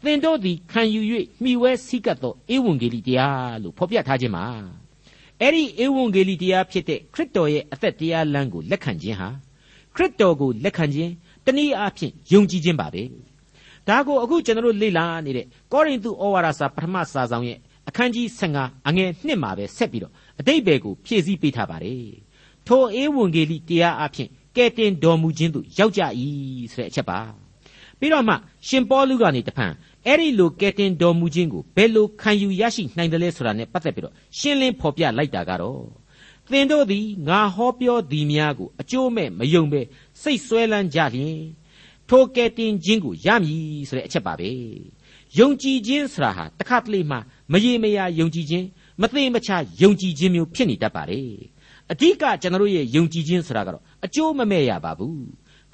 [0.04, 1.02] သင်တို့သည်ခံယူ၍
[1.44, 4.46] မိဝဲစည်းကပ်သောဧဝံဂေလိတရားလို့ဖော်ပြထားခြင်းမှာ
[5.42, 9.30] အဲ့ဒီဧဝံဂေလိတရားဖြစ်တဲ့ခရစ်တော်ရဲ့အသက်တရားလမ်းကိုလက်ခံခြင်းဟာ
[9.96, 11.12] ခရစ်တော်ကိုလက်ခံခြင်း
[11.46, 13.04] တနည်းအားဖြင့်ယုံကြည်ခြင်းပါပဲ
[13.88, 18.26] ဒါကိုအခုကျွန်တော်တို့လေ့လာနေတဲ့ကောရိန္သုဩဝါဒစာပထမစာဆောင်ရဲ့အခန်းကြီး
[18.58, 22.06] 15အငယ်1မှာပဲဆက်ပြီးတော့အတိတ်ဘယ်ကိုဖြည့်ဆည်းပေးထားပါတယ်
[22.68, 26.02] ထိုဧဝံဂေလိတရားအဖြစ်ကဲတင်တော်မူခြင်းသို့ရောက်ကြ၏
[26.72, 27.20] ဆိုတဲ့အချက်ပါ
[28.00, 28.36] ပြီးတော့မှ
[28.68, 29.74] ရှင်ပေါလုကနေတဖန်
[30.06, 35.82] အဲ့ဒီလိုကဲတင်တော်မူခြင်းကိုဘယ်လိုခံယူရရှိနိုင်တယ်လဲဆိုတာနဲ့ပတ်သက်ပြီးတော့ရှင်းလင်းဖော်ပြလိုက်တာကတော့
[36.52, 39.82] သင်တို့သည်ငါဟောပြောသည်များကိုအကျိုးမဲ့မယုံပဲ
[40.22, 41.40] စိတ်ဆွဲလန်းကြလျင်
[42.10, 44.52] ထိုကဲတင်ခြင်းကိုရမည်ဆိုတဲ့အချက်ပါပဲ
[45.38, 47.18] ယုံကြည်ခြင်းဆိုတာဟာတစ်ခါတလေမှ
[47.52, 48.66] မရေမရာယုံကြည်ခြင်း
[49.02, 49.52] မသိမချ
[49.82, 51.30] ယုံကြည်ခြင်းမျိုးဖြစ်နေတတ်ပါတယ်
[51.92, 55.24] အဓိကကျွန်တော်ရဲ့ယုံကြည်ခြင်းဆိုတာကတော့အကျိုးမမဲ့ရပါဘူး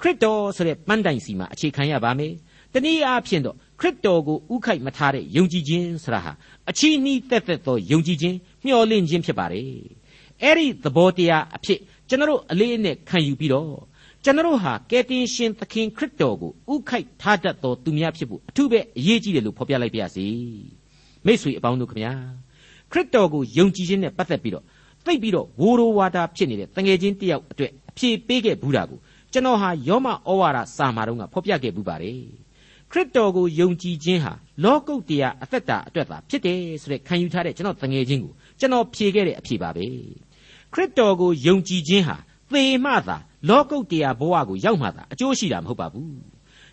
[0.00, 2.32] ခရစ်တော်ဆိုတဲ့ပန်းတိုင်စီမှာအခြေခံရပါမယ်
[2.72, 6.32] တနည်းအားဖြင့်တော့ ခရစ်တော်ကိုဥခိုက်မထားတဲ့ယုံကြည်ခြင်းဆိုတာဟာ
[6.70, 9.70] အချီးနှီးသက်သက်သောယုံကြည်ခြင်းမျှော်လင့်ခြင်းဖြစ်ပါတယ်
[10.42, 11.78] အဲ့ဒီသဘောတရားအဖြစ်
[12.08, 13.70] ကျွန်တော်အလေးအနက်ခံယူပြီးတော့
[14.24, 20.26] ကျွန်တော်ဟာကယ်တင်ရှင်သခင်ခရစ်တော်ကိုဥခိုက်ထားတတ်သောသူများဖြစ်ဖို့အထူးပဲအရေးကြီးတယ်လို့ဖော်ပြလိုက်ပါရစေ
[21.26, 22.12] မိတ်ဆွေအပေါင်းတို့ခင်ဗျာ
[22.92, 24.64] ခရစ်တော်ကိုယုံကြည်ခြင်းနဲ့ပတ်သက်ပြီးတော့
[25.04, 28.98] သိပြီးတော့ဝိုးရိုးဝါတာဖြစ်နေတဲ့တငယ်ချင်းတယောက်အတွက်အဖြေပေးခဲ့ဘူးတာကို
[29.32, 32.45] ကျွန်တော်ဟာယောမဩဝါဒစာမာတုန်းကဖော်ပြခဲ့ဘူးပါတယ်
[32.92, 34.32] ခရစ်တော်ကိုယုံကြည်ခြင်းဟာ
[34.64, 39.86] လောကုတ်တရားအသက်တာအတွက်သာဖြစ်တယ်ဆိုတဲ့ခံယူထားတဲ့ကျွန်တော်တငယ်ချင်းကိုကျွန်တော်ဖြေခဲ့တဲ့အဖြေပါပဲ
[40.72, 42.16] ခရစ်တော်ကိုယုံကြည်ခြင်းဟာ
[42.52, 43.16] သေမှသာ
[43.48, 46.16] လောကုတ်တရားဘဝကိုရောက်မှသာအကျိုးရှိတာမဟုတ်ပါဘူး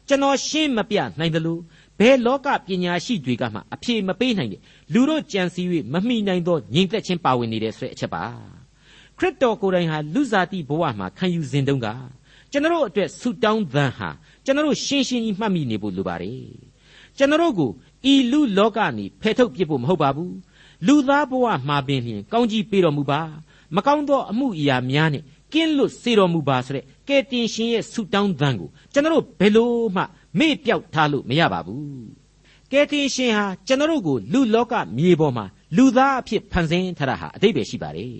[0.07, 1.61] ကျွန်တော်ရှင်းမပြနိုင်တယ်လို့
[1.99, 4.61] ဘယ်လောကပညာရှိတွေကမှအဖြေမပေးနိုင်တဲ့
[4.93, 8.23] လူတို့ကြံစည်၍မမိနိုင်သောညီသက်ချင်းပါဝင်နေတဲ့ဆိုတဲ့အချက်ပါ
[9.17, 11.87] ခရစ်တော်ကိုယ်တိုင်ဟာလူစားတိဘဝမှာခံယူစဉ်တုန်းက
[12.51, 14.09] ကျွန်တော်အတွက်ဆုတောင်းသံဟာ
[14.45, 16.47] ကျွန်တော်ရှင်းရှင်းကြီးမှတ်မိနေဖို့လိုပါတယ်
[17.17, 17.69] ကျွန်တော်ကို
[18.11, 20.35] ဤလူလောကနေဖယ်ထုတ်ပြစ်ဖို့မဟုတ်ပါဘူး
[20.87, 23.21] လူသားဘဝမှာပင်လျှင်ကောင်းကြီးပေးတော်မူပါ
[23.75, 25.23] မကောင်းသောအမှုအရာများနဲ့
[25.53, 30.03] ကင်းလွတ်စေတော်မူပါဆိုတဲ့ကယ်တင်ရှင်ရဲ့ဆုတောင်းသံကိုကျွန်တော်ဘယ်လို့မှ
[30.39, 32.05] မေ့ပြောက်ထားလို့မရပါဘူး
[32.71, 35.45] ကယ်တင်ရှင်ဟာကျွန်တော်ကိုလူလောကမြေပေါ်မှာ
[35.75, 38.17] လူသားအဖြစ်ဖန်ဆင်းထားတာဟာအတိတ်ပဲရှိပါတယ်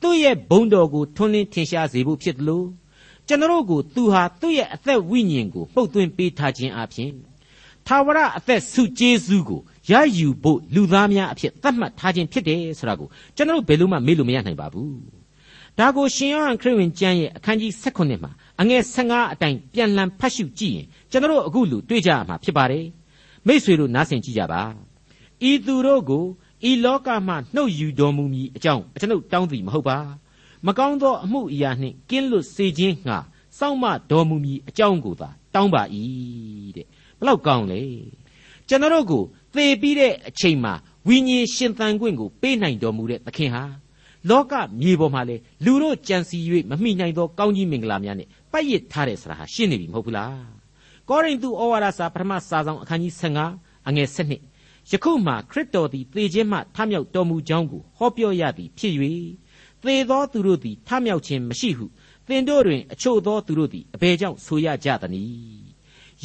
[0.00, 2.66] သူ့ရဲ့ဘုံတော်ကိုထွန်းလင်းထင်ရှားစေဖို့ဖြစ်တယ်လို့
[3.28, 7.10] ကျွန်တော်ကိုသူဟာသူ့ရဲ့အသက်ဝိညာဉ်ကိုပုတ်သွင်းပေးထားခြင်းအပြင်
[7.86, 14.96] သာဝရအသက်ဆုကျေးဇူးကိုရယူဖို့လူသားများအဖြစ်သတ်မှတ်ထားခြင်းဖြစ်တယ်ဆိုတာကိုကျွန်တော်ဘယ်လို့မှမေ့လို့မရနိုင်ပါဘူး
[15.78, 18.30] ဒါကိုရှင်ယောဟန်ခရစ်ဝင်ကျမ်းရဲ့အခန်းကြီး16မှာ
[18.60, 22.86] အငယ်15အတိုင်းပြန်လှန်ဖတ်ရှုကြည့်ရင်ကျွန်တော်အခုလူတွေ့ကြရမှာဖြစ်ပါတယ်
[23.46, 24.62] မိษွေတို့နားဆင်ကြည့်ကြပါ
[25.50, 26.24] ဤသူတို့ကို
[26.70, 29.98] ဤလောကမှနှုတ်ယူတော်မူမည်အကြောင်းကျွန်ုပ်တောင်းသည်မဟုတ်ပါ
[30.66, 33.18] မကောင်းသောအမှုအရာနှင့်ကင်းလွတ်စေခြင်းငှာ
[33.58, 35.82] စောင့်မတော်မူမည်အကြောင်းကိုသာတောင်းပါ၏
[36.76, 36.86] တဲ့
[37.18, 37.80] ဘလောက်ကောင်းလဲ
[38.68, 39.22] ကျွန်တော်ကို
[39.54, 40.72] သေပြီးတဲ့အချိန်မှာ
[41.08, 43.64] ဝိညာဉ်ရှင်သန်ခွင့်ကိုပေးနိုင်တော်မူတဲ့သခင်ဟာ
[44.30, 46.38] လောကမြေပေါ်မှာလေလူတို့ကြံစီ၍
[46.70, 50.46] မမိနိုင်သောကောင်းကြီးမင်္ဂလာများနဲ့ပတ်ရစ်ထားတယ်ဆိုတာဟာရှင်းနေပြီမဟုတ်ဘူးလား
[51.08, 53.12] ကောရိန္သုဩဝါဒစာပထမစာဆောင်အခန်းကြီး
[53.50, 54.08] 15အငယ်
[54.50, 58.94] 7ယခုမှခရစ်တော်သည်သေခြင်းမှထမြောက်တော်မူကြောင်းကိုဟောပြောရသည်ဖြစ်၍
[59.82, 61.86] သေသောသူတို့သည်ထမြောက်ခြင်းမရှိဟု
[62.26, 65.72] သင်တို့တွင်အချို့သောသူတို့သည်အဘယ်ကြောင့်ဆိုရကြသနည်း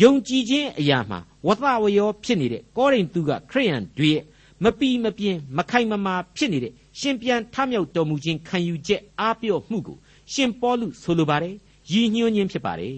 [0.02, 4.24] ယုံကြည်ခြင်းအရာမှာဝသဝယောဖြစ်နေတဲ့ကောရိန္သုကခရိယန်တွေရဲ့
[4.64, 9.98] မပီမပြင်းမခိုင်မမာဖြစ်နေတဲ့ရှင်ပြန်ထမြောက်တော်မူခြင်းခံယူချက်အားပြော့မှုကို
[10.34, 11.56] ရှင်ပေါလုဆိုလိုပါတယ်
[11.92, 12.98] ရည်ညွှန်းခြင်းဖြစ်ပါတယ်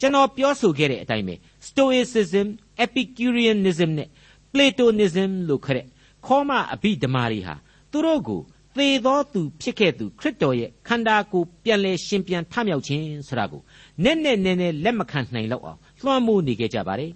[0.00, 1.34] ကျွန်တော်ပြောဆိုခဲ့တဲ့အတိုင်းပဲ
[1.66, 2.46] stoicism
[2.84, 4.08] epicureanism နဲ့
[4.52, 5.86] platonism လို့ခေါ်တဲ့
[6.26, 7.54] ခေါမအဘိဓမ္မာတွေဟာ
[7.92, 8.40] သူတို့ကို
[8.80, 13.62] သေသောသူဖြစ်ခဲ့သူခရစ်တော်ရဲ့ခန္ဓာကိုယ်ပြန်လဲရှင်ပြန်ထမြောက်ခြင်းဆိုတာကို
[14.04, 17.12] နက်နက်နဲနဲလက်မခံနိုင်တော့အောင်လွှမ်းမိုးနေခဲ့ကြပါတယ်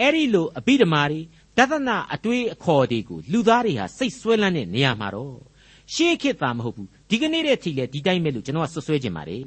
[0.00, 1.20] အဲ့ဒီလိုအဘိဓမ္မာတွေ
[1.58, 5.36] ဒသနာအတွေးအခေါ်တွေကိုလူသားတွေဟာစိတ်ဆွဲလန်းတဲ့နေရာမှာတော့
[5.94, 9.42] ရှေးခေတ်သားမဟုတ်ဘူးဒီကနေ့တည်းထိလေဒီတိုင်းပဲလို့ကျွန်တော်ကဆွဆွဲခြင်းပါတယ်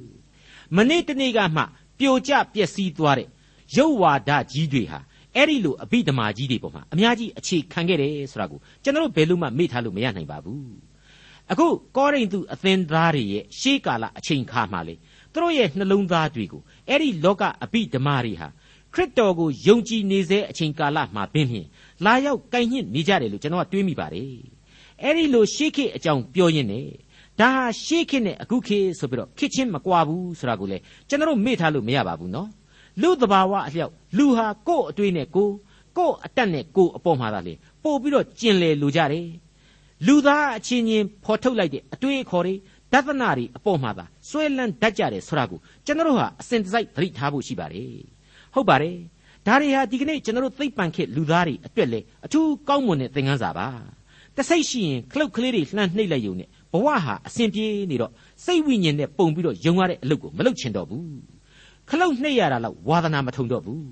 [0.77, 1.63] မနေ့တနေ့ကမှ
[1.99, 3.27] ပြိုကျပျက်စီးသွားတဲ့
[3.75, 4.99] ရုပ်ဝါဒကြီးတွေဟာ
[5.35, 10.92] အဲ့ဒီလိုအဘိဓမ္မာကြီးတွေပေါ်မှာအများကြီးအခြေခံခဲ့တယ်ဆိုတာကိုကျွန်တော်ဘယ်လို့မှမေ့ထားလို့မရနိုင်ပါဘူး
[11.51, 14.95] အခုကောရိန္သုအသင်းသားတွေရဲ့ရှေးကာလအချိန်ခါမှာလေ
[15.33, 18.47] သူတို့ရဲ့နှလုံးသားတွေကိုအဲ့ဒီလောကအဘိဓမ္မာတွေဟာ
[18.93, 21.67] ခရစ်တော်ကိုယုံကြည်နေစေအချိန်ကာလမှာပင်ဖြင့်
[22.05, 24.35] လာရောက်ကင်ညှင့်နေကြတယ်လို့ကျွန်တော်ကတွေးမိပါတယ်
[25.01, 26.87] အဲ့ဒီလိုရှေးခေတ်အကြောင်းပြောရင်းနဲ့
[27.39, 30.77] ဒါဟာရှေးခေတ်နဲ့အခုခေတ်ဆိုပြီးတော့ခေတ်ချင်းမကွာဘူးဆိုတာကိုလေ
[31.09, 32.49] ကျွန်တော်မေ့ထားလို့မရပါဘူးနော်
[33.01, 35.53] လူတဘာဝအလျောက်လူဟာကိုယ့်အတွေးနဲ့ကိုယ်
[35.97, 37.53] ကိုယ့်အတက်နဲ့ကိုယ်အပေါ်မှာသာလေ
[37.83, 39.25] ပို့ပြီးတော့ကျင်လေလိုကြတယ်
[40.07, 42.53] လူသားအချင်းချင်းဖော်ထုတ်လိုက်တဲ့အတွေးအခေါ်တွေ
[42.93, 47.91] ဒသနာတွေအပေါ်မှာသာဆွဲလန်းတတ်ကြတယ်ဆိုတာကိုကျွန်တော်ဟာအစဉ်တစိုက်သတိထားဖို့ရှိပါတယ်
[48.53, 48.97] ဟုတ်ပါတယ်
[49.47, 53.67] ဒါတွေဟာဒီကနေ့ကျွန်တော်သိပ္ပံခေတ်လူသားတွေအတွက်လေအထူးကောင်းမွန်တဲ့သင်ခန်းစာပါ
[54.37, 58.11] တစိတ်ရှိရင်ခလုတ်ကလေးတွေလှမ်းနှိပ်လိုက်ယုံနဲ့ဘဝဟာအစဉ်ပြေနေတော့
[58.45, 61.17] စိတ်ဝိညာဉ်နဲ့ပုံပြီးတော့ယုံရတဲ့အလုပ်ကိုမလုပ်ချင်တော့ဘူး
[61.89, 63.85] ခလုတ်နှိပ်ရတာတော့ဝါသနာမထုံတော့ဘူး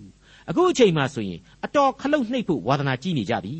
[0.49, 3.55] အခုအချိန်မှဆိုရင်အတော်ခလုတ်နှိပ်ဖို့ဝါသနာကြီးနေကြပြီ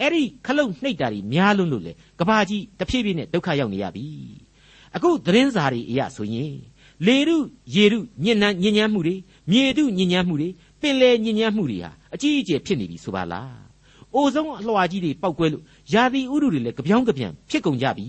[0.00, 4.06] အဲ့ဒီခလုတ်နှိပ်တာတွေများလွန်းလို့လေကဘာကြီးတဖြည်းဖြည်းနဲ့ဒုက္ခရောက်နေရပြီ
[4.96, 6.54] အခုသတင်းစာတွေအရဆိုရင်
[7.06, 7.36] လေရု
[7.74, 9.16] ရေရုညဉ့်နှံညဉ့်ညမ်းမှုတွေ
[9.50, 10.48] မြေတုညဉ့်ညမ်းမှုတွေ
[10.80, 13.70] ပင်လေညဉ့်ညမ်းမှုတွေဟာအကြီးအကျယ်ဖြစ်နေပြီဆိုပါလား
[14.14, 18.06] အိုဆုံးအလွှာကြီးတွေပောက်ကွဲလို့ယာတိဥရုတွေလည်းကြပြောင်းကြပြန်ဖြစ်ကုန်ကြပြီ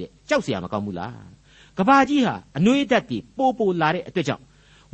[0.00, 1.18] တဲ့ကြောက်เสียမကောင်းဘူးလား
[1.78, 4.42] ကဘာကြီးဟာအနှွေးဓာတ်တွေပိုးပိုးလာတဲ့အတွက်ကြောင့်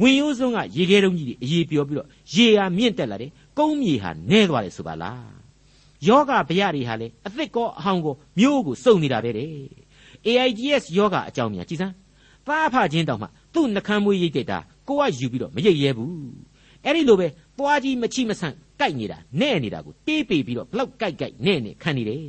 [0.01, 5.34] ဝင်ရိုးစုံကရေခဲတုံးကြီးတွေအေးပြောပြီးတော့ရေဟာမြင့်တက်လာတယ်ကုန်းမြေဟာနဲသွားတယ်ဆိုပါလား
[6.08, 9.50] ယောဂဗျာတွေဟာလေအသစ်ကောအဟောင်းကောမျိုးကိုစုံနေတာပဲတဲ့
[10.28, 11.94] AIDS ယောဂအကြောင်းများကြည်စမ်း
[12.48, 16.14] သားဖချင်းတောင်မှသူ့နှကမ်းမွေးရိတ်တဲ့တာကိုကယူပြီးတော့မရိတ်ရဲဘူး
[16.84, 17.28] အဲ့ဒီလိုပဲ
[17.58, 22.22] သွားကြီးမချိမဆန့်ကြိုက်နေတာနဲ့နေတာကိုတေးပေပြီးတော့ဘလောက်ကြိုက်ကြိုက်နဲ့နေခံနေတယ်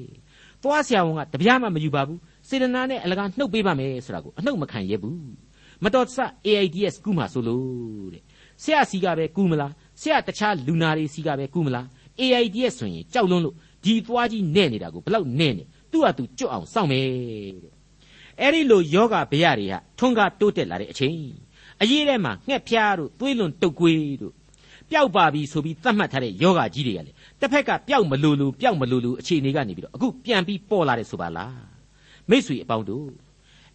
[0.62, 5.18] သွားဆရာဝန်ကတပြားမှမယူပါဘူးစေတနာနဲ့အလကားနှုတ်ပေးပါမယ်ဆိုတာကိုအနှုတ်မခံရဲဘူး
[5.84, 8.22] မတော်တဆ AIDS ကူးမှာဆိုလို့တဲ့
[8.62, 11.86] ဆရာစီကပဲကူးမလားဆရာတခြားလူနာတွေစီကပဲကူးမလား
[12.20, 17.06] AIDS ဆိုရင်ကြောက်လွန်းလို့ဒီသွားကြီးနဲ့နေတာကိုဘလောက်နဲ့နေသူ့ဟာသူကြွအောင်စောင့်မယ်
[17.62, 17.72] တဲ့
[18.40, 21.18] အဲ့ဒီလိုယောဂဗျာတွေဟာထွန်းကားတိုးတက်လာတဲ့အချိန်
[21.82, 24.34] အရေးထဲမှာငှက်ဖျားတို့သွေးလွန်တုတ်ကွေးတို့
[24.90, 31.60] ပျောက်ပါပြီဆိုပြီးသတ်မှတ်ထားတဲ့ယောဂကြီးတွေကလေတစ်ဖက်ကပျောက်မလို့လို့ပျောက်မလို့လို့အခြေအနေကနေပြီးတော့အခုပြန်ပြီးပေါ်လာတယ်ဆိုပါလား
[32.30, 33.08] မိတ်ဆွေအပေါင်းတို့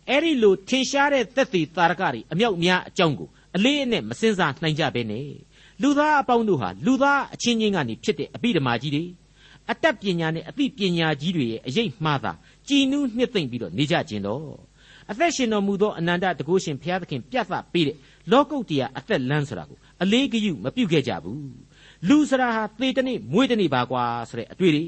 [0.09, 5.27] အဲ့ဒီလိုထင်ရှားတဲ့သက်သေတာရကတွေအမြောက်များအကြောင်းကိုအလေးအနက်မစင်စားနိုင်ကြဘဲနဲ့
[5.81, 9.03] လူသားအပေါင်းတို့ဟာလူသားအချင်းချင်းကနေဖြစ်တဲ့အပိဓမ္မာကြီးတွေ
[9.71, 12.31] အတတ်ပညာနဲ့အသိပညာကြီးတွေရဲ့အရေးမှားတာ
[12.67, 14.45] ကြည်နူးနှစ်သိမ့်ပြီးတော့နေကြခြင်းတော့
[15.11, 17.97] အသက်ရှင်တော်မူသောအနန္တတကုရှင်ဘုရားသခင်ပြတ်သားပေးတဲ့
[18.31, 21.49] လောကုတ္တရာအသက်လမ်းဆိုတာကိုအလေးဂရုမပြုခဲ့ကြဘူး
[22.07, 24.83] လူစရာဟာသေတနေ့မွေးတနေ့ပါကွာဆိုတဲ့အတွေ့တွေ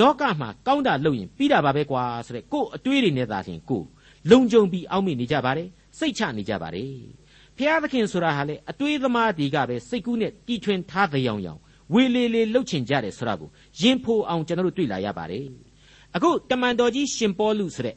[0.00, 3.82] လောကမှာကောင်းတာလုပ်ရင်ပြီးတာပါပဲကွာဆိုတဲ့ကို့အတွေ့တွေနဲ့သာလျှင်ကို
[4.30, 7.21] လုံခြုံပြီးအောက်မေ့နေကြပါတယ်စိတ်ချနေကြပါတယ်
[7.56, 11.60] ဘုရားသခင်ဆိုတာဟာလေအတွေးသမားတွေကပဲစိတ်ကူးနဲ့တီထွင်ထားတဲ့ရောင်ရောင်
[11.92, 15.46] ဝေလေလေလှုပ်ချင်ကြတယ်ဆိုတာကိုရင်ဖိုအောင်ကျွန်တော်တို့တွေ့လာရပါတယ်
[16.14, 17.96] အခုတမန်တော်ကြီးရှင်ပေါလုဆိုတဲ့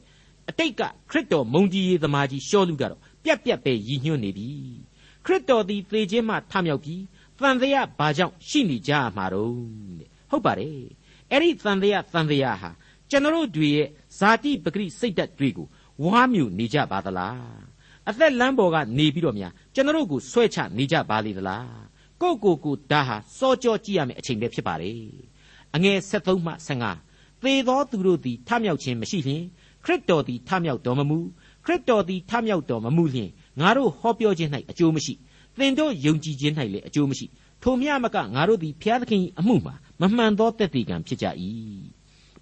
[0.49, 4.49] အတိတ်ကခရစ်တော်မုံကြီးရေးသမားကြီးရှောလူကတော့ပြက်ပြက်ပဲရည်ညွှန်းနေပြီ
[5.25, 7.01] ခရစ်တော်သည်သေခြင်းမှထမြောက်ပြီး
[7.39, 9.53] တန်တရားဘာကြောင့်ရှိနေကြမှာတော့
[9.99, 10.79] တဲ့ဟုတ်ပါတယ်
[11.31, 12.69] အဲ့ဒီတန်တရားတန်တရားဟာ
[13.09, 13.87] ကျွန်တော်တို့တွေရဲ့
[14.17, 15.67] ဇာတိပဂရိစိတ်ဓာတ်တွေကို
[16.03, 17.74] ဝါမြူနေကြပါသလား
[18.09, 21.85] အသက်လမ်းပေါ်ကနေပြီးတော့များကျွန်တော်တို့ကိုဆွဲချနေကြပါလေသလား
[22.21, 24.93] ကိုကိုကိုဒါဟာစောကြောကြည့်ရမယ့်အချိန်ပဲဖြစ်ပါလေ
[25.75, 26.53] အငယ်73မှ
[27.01, 29.43] 75သေသောသူတို့သည်ထမြောက်ခြင်းမရှိလျင်
[29.83, 31.17] ခရစ်တော်သည်ထမြောက်တော်မမူ
[31.65, 35.13] ခရစ်တော်သည်ထမြောက်တော်မမူလျင်ငါတို့ဟောပြောခြင်း၌အကျိုးမရှိ
[35.57, 37.25] သင်တို့ယုံကြည်ခြင်း၌လည်းအကျိုးမရှိ
[37.63, 41.25] ထိုမြမကငါတို့သည်ဘုရားသခင်၏အမှုမှာမမှန်သောတက်တည်ကံဖြစ်ကြ၏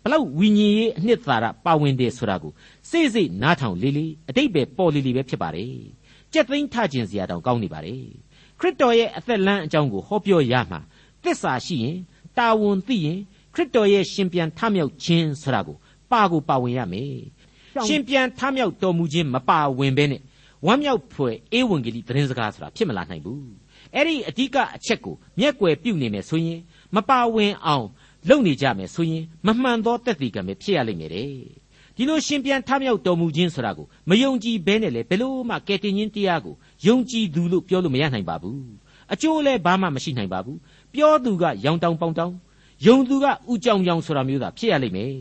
[0.04, 2.52] ဘလောက်ဝိညာဉ်ရေးအနှစ်သာရပါဝင်တယ်ဆိုတာကို
[2.89, 5.76] စိတ်စိတ်နားထောင်လေးလေးအတိတ်ပဲပေါ်လေးလေးပဲဖြစ်ပါတယ်
[6.34, 8.04] ကြက်သိန်းထခြင်းစရာတောင်ကောင်းနေပါတယ်
[8.60, 10.80] ခရစ်တော်ရဲ့အသက်လမ်းအကြောင်းကိုဟောပြောရမှာ
[11.24, 11.98] သစ္စာရှိရင်
[12.38, 13.20] တာဝန်သိရင်
[13.54, 15.78] ခရစ်တော်ရဲ့ရှင်ပြန်ထမြောက်ခြင်းဆိုတာကို
[16.12, 17.16] ပါကိုပါဝင်ရမယ်
[17.88, 20.22] ရှင်ပြန်ထမြောက်တော်မူခြင်းမပါဝင်ဘဲနဲ့
[20.66, 23.63] ဝမ်းမြောက်ဖွယ်အေဝံဂေလိသတင်းစကားဆိုတာဖြစ်မလာနိုင်ဘူး
[23.96, 26.60] အဲ့ဒီအဓိကအချက်ကိုမျက်ွယ်ပြုတ်နေမယ်ဆိုရင်
[26.96, 27.86] မပါဝင်အောင်
[28.30, 31.30] လုပ်နေကြမယ်ဆိုရင်မမှန်သောတက်တည်ကံပဲဖြစ်ရလိမ့်မယ်တဲ့
[31.96, 36.56] ဒီလိုရှင်ပြန်ထမြောက်တော်မူခြင်းဆိုတာကိုမယုံကြည်ဘဲနဲ့လေဘယ်လို့မှကယ်တင်ခြင်းတရားကို
[36.88, 38.64] ယုံကြည်သူလို့ပြောလို့မရနိုင်ပါဘူး
[39.14, 40.58] အကျိုးလည်းဘာမှမရှိနိုင်ပါဘူး
[40.94, 42.34] ပြောသူကရောင်တောင်ပေါင်တောင်
[42.86, 45.14] ယုံသူကဥကြောင်ကြောင်ဆိုတာမျိုးသာဖြစ်ရလိမ့်မယ်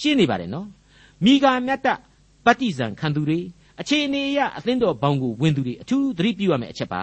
[0.00, 0.68] ရှင်းနေပါတယ်နော်
[1.24, 1.88] မိဂာမြတ်တ
[2.44, 3.38] ပဋိဇံခံသူတွေ
[3.80, 7.02] အခြေအနေအရအသင်းတော်ဘောင်ကိုဝင်သူတွေအထူးသတိပြုရမယ့်အချက်ပါ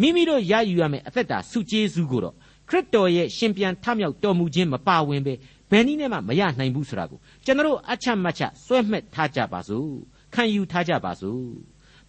[0.00, 2.34] မိမိတို့ရယူရမယ့်အသက်တာစုကျေးဇူးကိုတော့
[2.70, 5.34] ခရစ်တော်ရဲ့ရှင်ပြန်ထမြောက်တော်မူခြင်းမပါဝင်ပဲ
[5.70, 9.90] ဘယ်နည်းနဲ့မှမရနိုင်ဘူးဆိုတာကိုကျွန်တော်အချမ်းမချစွဲမှတ်ထားကြပါစို့
[10.34, 11.44] ခံယူထားကြပါစို့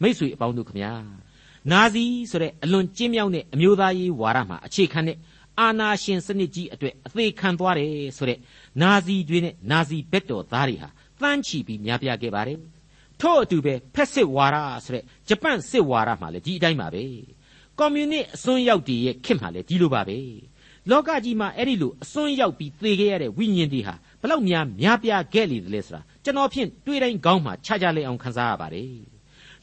[0.01, 0.93] မိษွေအပေါင်းတို့ခမညာ
[1.71, 5.17] နာဇီဆိုတဲ့အလွန်ကျင်းမြောက်တဲ့အမျိုးသားရေးဝါဒမှာအခြေခံတဲ့
[5.59, 8.39] အာနာရှင်စနစ်ကြီးအတွက်အသေးခံသွားတယ်ဆိုတဲ့
[8.81, 10.89] နာဇီတွေနဲ့နာဇီဘက်တော်သားတွေဟာ
[11.21, 12.59] တန်းချီပြီးများပြားခဲ့ပါတယ်
[13.21, 17.03] ထို့အတူပဲဖက်စစ်ဝါဒဆိုတဲ့ဂျပန်စစ်ဝါဒမှာလည်းဒီအတိုင်းပါပဲ
[17.77, 20.17] ကွန်မြူနစ်အစွန်းရောက်တွေရဲ့ခေတ်မှာလည်းဒီလိုပါပဲ
[20.89, 28.93] လောကကြီးမှာအဲ့ဒီလိုအစွန်းရောက်ပြီးသေခဲ့ရတဲ့ဝိညာဉ်တွေဟာဘလောက်များများပြားခဲ့လေသလဲဆိုတာကျွန်တော်ဖြင့်တွေးတိုင်းကောင်းမှခြားခြားလေးအောင်ခန်းစားရပါတယ်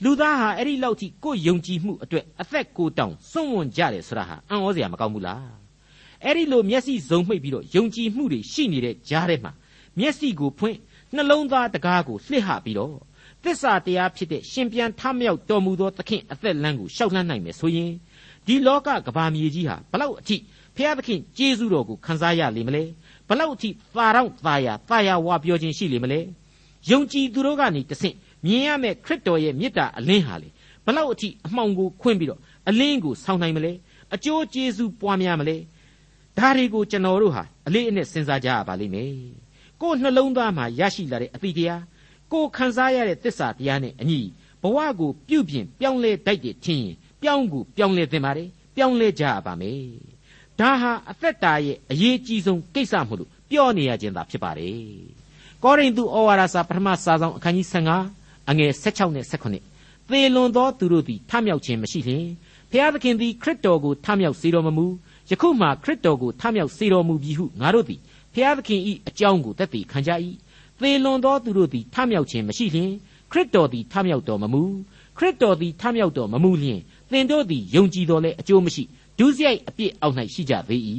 [0.04, 5.48] လူသားဟာအဲ့ဒီလောက်ထိကိုယ်ယုံကြည်မှုအတွက်အသက်ကိုတောင်စွန့်ဝန်ကြတယ်ဆိုတာဟာအံ့ဩစရာမကောင်းဘူးလား
[6.24, 9.52] အဲ့ဒီလိုမျက်စိစုံမှိတ်ပြီးတော့ယုံကြည်မှုတွေရှိနေတဲ့ကြားထဲမှာ
[9.98, 10.76] မျက်စိကိုဖွင့်
[11.14, 12.96] နှလုံးသားတကားကိုလှစ်ဟပြီးတော့
[13.44, 17.92] သစ္စာတရားဖြစ်တဲ့ရှင်ပြန်ထမြောက်တော်မူသောသခင်အသက်လမ်းကိုရှောက်လှမ်းနိုင်မယ်ဆိုရင်
[18.46, 20.36] ဒီလောကကဘာမြေကြီးဟာဘလောက်အထိ
[20.78, 22.82] ဖျားသခင်ကျေးဇူးတော်ကိုခံစားရလိမ့်မလဲ
[23.28, 26.20] ဘလောက်အထိသာတော့သာယာသာယာဝါပြောခြင်းရှိလိမ့်မလဲ
[26.90, 30.48] ယုံကြည်သူတို့ကနေတဆင့်မြင်ရမယ့်ခရစ်တော်ရဲ့မေတ္တာအလင်းဟာလေ
[30.84, 33.72] ဘလောက်အထိအမှောင်ကိုခွင့်ပြီးတော့အလင်းကိုဆောင်းနိုင်မလဲ
[34.14, 35.56] အကျိုးကျေးဇူးပွားများမလဲ
[36.38, 39.12] ဒါတွေကိုကျွန်တော်တို့ဟာအလေးအနက်စဉ်းစားကြရပါလိမ့်မယ်
[39.80, 41.82] ကိုယ်နှလုံးသားမှာရရှိလာတဲ့အသီတရား
[42.32, 44.20] ကိုခံစားရတဲ့သစ္စာတရားနဲ့အညီ
[44.62, 50.17] ဘဝကိုပြုပြင်ပြောင်းလဲတတ်တဲ့ထင်ရင်ပြောင်းကိုပြောင်းလဲသင့်ပါတယ်ပြောင်းလဲကြရပါမယ်
[50.60, 54.76] ဒါဟာအသက်တာရဲ့အရေးကြီးဆုံးကိစ္စမို့လို့ပြောနေရခြင်းသာဖြစ်ပါတယ်
[55.62, 57.66] ကောရိန္သုဩဝါဒစာပထမစာဆောင်အခန်းကြီး
[58.08, 62.26] 15အငယ်16နဲ့18သေလွန်သောသူတို့သည်ထမြောက်ခြင်းမရှိလျင်
[62.70, 64.86] ဖျားသခင်သည်ခရစ်တော်ကိုထမြောက်စေတော်မမူ
[65.30, 68.00] ယခုမှခရစ်တော်ကိုထမြောက်စေတော်မူပြီဟုငါတို့သည်
[68.34, 70.10] ဖျားသခင်၏အကြောင်းကိုသက်သေခံကြ၏
[70.80, 72.90] သေလွန်သောသူတို့သည်ထမြောက်ခြင်းမရှိလျင်
[73.30, 74.62] ခရစ်တော်သည်ထမြောက်တော်မမူ
[75.18, 78.84] ခရစ်တော်သည်ထမြောက်တော်မမူလျင်သင်တို့သည်ယုံကြည်တော်လဲအကျိုးမရှိ
[79.18, 80.82] ဒုစရိုက်အပြစ်အောက်၌ရှိကြသေး၏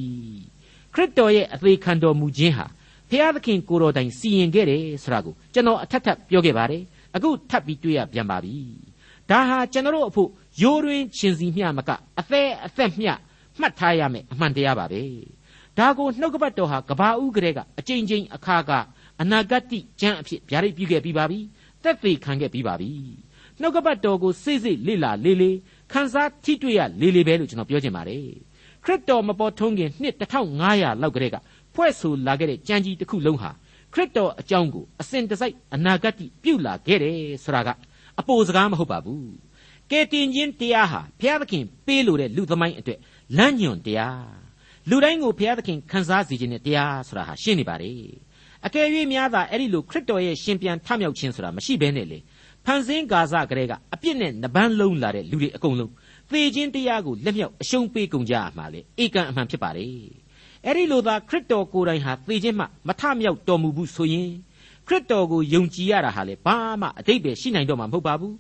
[0.94, 2.66] ခရစ်တော်ရဲ့အသေးခံတော်မူခြင်းဟာ
[3.10, 6.84] ဖျားသခင်ကိုတော်တိုင်စီရင်ခဲ့တယ်ဆိုတာကိုကျွန်တော်အထက်ထပ်ပြောခဲ့ပါတယ်
[7.16, 8.56] အခုထပ်ပြီးတွေ့ရပြန်ပါပြီ
[9.30, 10.30] ဒါဟာကျွန်တော်အဖို့
[10.62, 13.12] ရိုးရင်းချင်းစီမျှမကအသေးအသက်မျှ
[13.60, 15.04] မှတ်ထားရမယ်အမှန်တရားပါပဲ
[15.78, 18.72] ဒါကိုနှုတ်ကပတ်တော်ဟာကဘာဦးကလေးကအကြိမ်ကြိမ်အခါက
[19.22, 19.64] အနာဂတ်
[20.02, 21.40] ကျမ်းအဖြစ်ဗျာဒိတ်ပြုခဲ့ပြီးပါပြီ
[21.84, 22.92] သက်သေခံခဲ့ပြီးပါပြီ
[23.60, 25.58] နှုတ်ကပတ်တော်ကိုစိတ်စိတ်လေ့လာလေးလေး
[25.92, 28.24] ခန်းစားထိတွေ့ရလေးလေးပဲလို့ကျွန်တော်ပြောချင်ပါတယ်
[28.84, 30.16] ခရစ်တော်မပေါ်ထုံးခင်နှစ်
[30.58, 31.36] 1500လောက်ကလေးက
[31.76, 33.50] ဖွဲ့ဆိုလာခဲ့တဲ့ကြံကြီးတစ်ခုလုံးဟာ
[33.94, 37.70] ခရစ်တော်အကြောင်းကိုအစဉ်တစိုက်အနာဂတ်ပြုလာခဲ့တယ်ဆိုတာက
[38.20, 39.30] အပိုစကားမဟုတ်ပါဘူး
[39.92, 43.00] ကဲတင်ချင်းတရားဟာဘုရားသခင်ပေးလို့တဲ့လူသမိုင်းအတွက်
[43.38, 44.24] လမ်းညွန်တရား
[44.90, 47.94] လူတိုင်းကိုဘုရားသခင်ခန်းစားစေခြင်းနဲ့တရားဆိုတာဟာရှင်းနေပါလေ
[48.66, 52.20] အကယ်၍များသာအဲ့ဒီလိုခရစ်တော်ရဲ့ရှင်ပြန်ထမြောက်ခြင်းဆိုတာမရှိဘဲနဲ့လေ
[52.66, 55.92] ဖန်ဆင်းကာစကလေးကအပြစ်နဲ့နှပန်းလုံးလာတဲ့လူတွေအကုန်လုံး
[56.30, 59.88] သေခြင်းတရားကိုလက်မြောက်အရှုံးပေးကုန်ကြရမှာလေဧကန်အမှန်ဖြစ်ပါလေ
[60.66, 64.30] အဲ့ဒီလိုသာခရစ်တော်ကိုယ်တိုင်ဟာသေခြင်းမှမထမြောက်တော်မူဘူးဆိုရင်
[64.88, 68.36] ခရစ်တော်ကိုယုံကြည်ရတာဟာလေဘာမှအတိတ်ပဲရှိနိုင်တော့မှာမဟုတ်ပါဘူး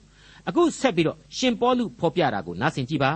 [0.48, 3.12] အခုဆက်ပြီးတော့ရှင်ပေါလုဖော်ပြတာကိုနားဆင်ကြည့်ပါ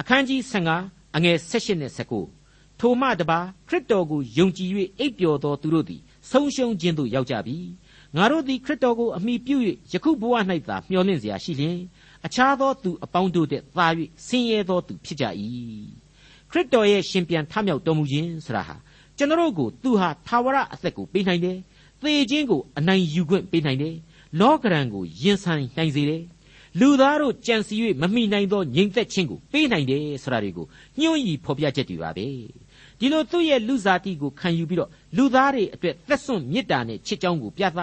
[0.00, 0.40] အခန်းကြီး
[0.78, 1.92] 15အငယ်16နဲ့
[2.38, 3.38] 19ထိုမှတပါ
[3.68, 7.56] ခရစ်တော်ကိုယုံကြည်၍အိပ်ပျော်သောသူတို့သည်ဆုံးရှုံးခြင်းသို့ရောက်ကြပြီ
[8.15, 9.57] ငါတို့သည်ခရစ်တော်ကိုအမိပြု၍
[9.91, 10.33] ယခုဘဝ၌
[10.69, 11.77] သာမျှော်လင့်เสียရှိလျင်
[12.25, 13.87] အခြားသောသူအပေါင်းတို့တည်းသာ၍
[14.27, 15.25] ဆင်းရဲသောသူဖြစ်ကြ၏
[16.49, 18.75] ခရစ်တော်ရဲ့ရှင်ပြန်ထမြောက်တော်မူခြင်းဆိုတာဟာ
[19.17, 21.57] ကျွန်တော်တို့ကိုသူဟာသာဝရအသက်ကိုပေးနိုင်တယ်
[22.01, 23.95] သေခြင်းကိုအနိုင်ယူခွင့်ပေးနိုင်တယ်
[24.39, 26.23] လောကရန်ကိုရင်ဆိုင်နိုင်စေတယ်
[26.79, 30.65] လူသားတို့ကြံစီ၍မမိနိုင်သောငြိမ်သက်ခြင်းကိုပေးနိုင်တယ်ဆိုတာတွေကို
[30.99, 32.27] ညွှန်းရည်ဖော်ပြချက်တွေပါပဲ
[32.99, 37.79] ဒီလိုသူ့ရဲ့လူစားတိကိုခံယူပြီးတော့လူသားတွေအတွက်သက်စွန့်မေတ္တာနဲ့ချစ်ကြောင်းကိုပြသ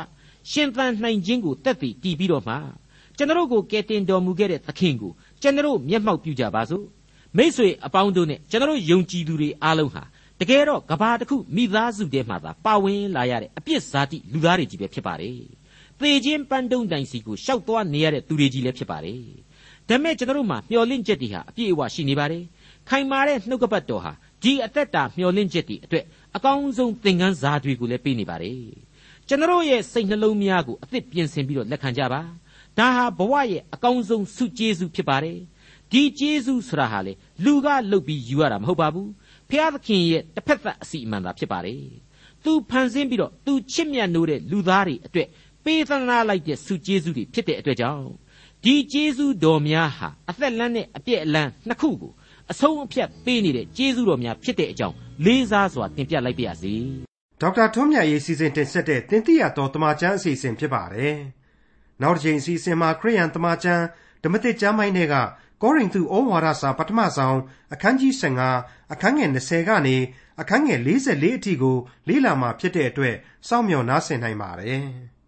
[0.49, 2.55] ရှင်သန်နိုင်ခြင်းကိုတက်တည်တည်ပြီးတော့မှ
[3.17, 6.85] ကျွန်တော်ကိုကယ်တင်တော်မူခဲ့တဲ့သခင်ကိုကျွန်တော်မျက်မှောက်ပြုကြပါစို့
[7.37, 10.03] မိษွေအပေါင်းတို့နဲ့ကျွန်တော်ယုံကြည်သူတွေအားလုံးဟာ
[10.39, 15.37] တကယ်တော့ကဘာတစ်ခုမိသားစုထဲမှာသာပါဝင်လာရတဲ့အပြစ်ဇာတိလူသားတွေကြီးပဲဖြစ်ပါတယ်
[15.99, 19.21] သေခြင်းပန်းတုံးတိုင်စီကိုရှောက်သွားနေရတဲ့သူတွေကြီးလည်းဖြစ်ပါတယ်
[19.87, 22.43] ဒါမဲ့ကျွန်တော်မှာမျော်လင့်ချက်တွေဟာအပြည့်အဝရှိနေပါတယ်
[22.89, 24.11] ခိုင်မာတဲ့နှုတ်ကပတ်တော်ဟာ
[24.43, 28.59] ဒီအသက်တာမျော်လင့်ချက်တွေအတွက်အကောင်းဆုံးသင်ခန်းစာတွေကိုလည်းပေးနေပါတယ်
[29.31, 32.21] ကျွန်တော်ရဲ့စိတ်နှလုံးများကိုအသစ်ပြင်ဆင်ပြီးတော့လက်ခံကြပါ
[32.77, 35.39] ဒါဟာဘဝရဲ့အကောင်းဆုံးဆုကျေးဇူးဖြစ်ပါတယ်
[35.91, 37.13] ဒီကျေးဇူးဆိုတာဟာလေ
[37.43, 39.09] လူကလုပ်ပြီးယူရတာမဟုတ်ပါဘူး
[39.49, 41.83] ဖျားသခင်ရဲ့တစ်ဖက်သက်အစီအမံသာဖြစ်ပါတယ်
[42.43, 45.27] သူဖန်ဆင်းပြီးတော့သူချစ်မြတ်နိုးတဲ့လူသားတွေအတွက်
[45.65, 48.05] ပေးသနာလိုက်တဲ့ဆုကျေးဇူးတွေဖြစ်တဲ့အတွက်ကြောင့်
[48.63, 52.11] ဒီကျေးဇူးတော်များဟာအသက်လန်းနဲ့အပြည့်အလန်းနှစ်ခုကို
[52.51, 57.10] အဆုံးအဖြတ်ပေးနေတဲ့ကျေးဇူးတော်များဖြစ်တဲ့အကြောင်းလေးစားစွာတင်ပြလိုက်ပါရစေ
[57.41, 61.17] ဒေါက်တာထွန်းမြတ်ရေးစီစဉ်တင်ဆက်တဲ့တင်ပြတော်တမချန်းအစီအစဉ်ဖြစ်ပါတယ်
[62.01, 63.83] နောက်တစ်ချိန်အစီအစဉ်မှာခရိယန်တမချန်း
[64.23, 65.15] ဓမ္မသစ်ကျမ်းပိုင်းတွေက
[65.61, 67.37] ကောရိန္သုဩဝါဒစာပထမဆုံး
[67.73, 68.13] အခန်းကြီး
[68.53, 69.97] 15အခန်းငယ်20ကနေ
[70.41, 71.77] အခန်းငယ်44အထိကို
[72.07, 73.15] လေ့လာမှာဖြစ်တဲ့အတွက်
[73.47, 74.85] စောင့်မျှော်နားဆင်နိုင်ပါတယ်။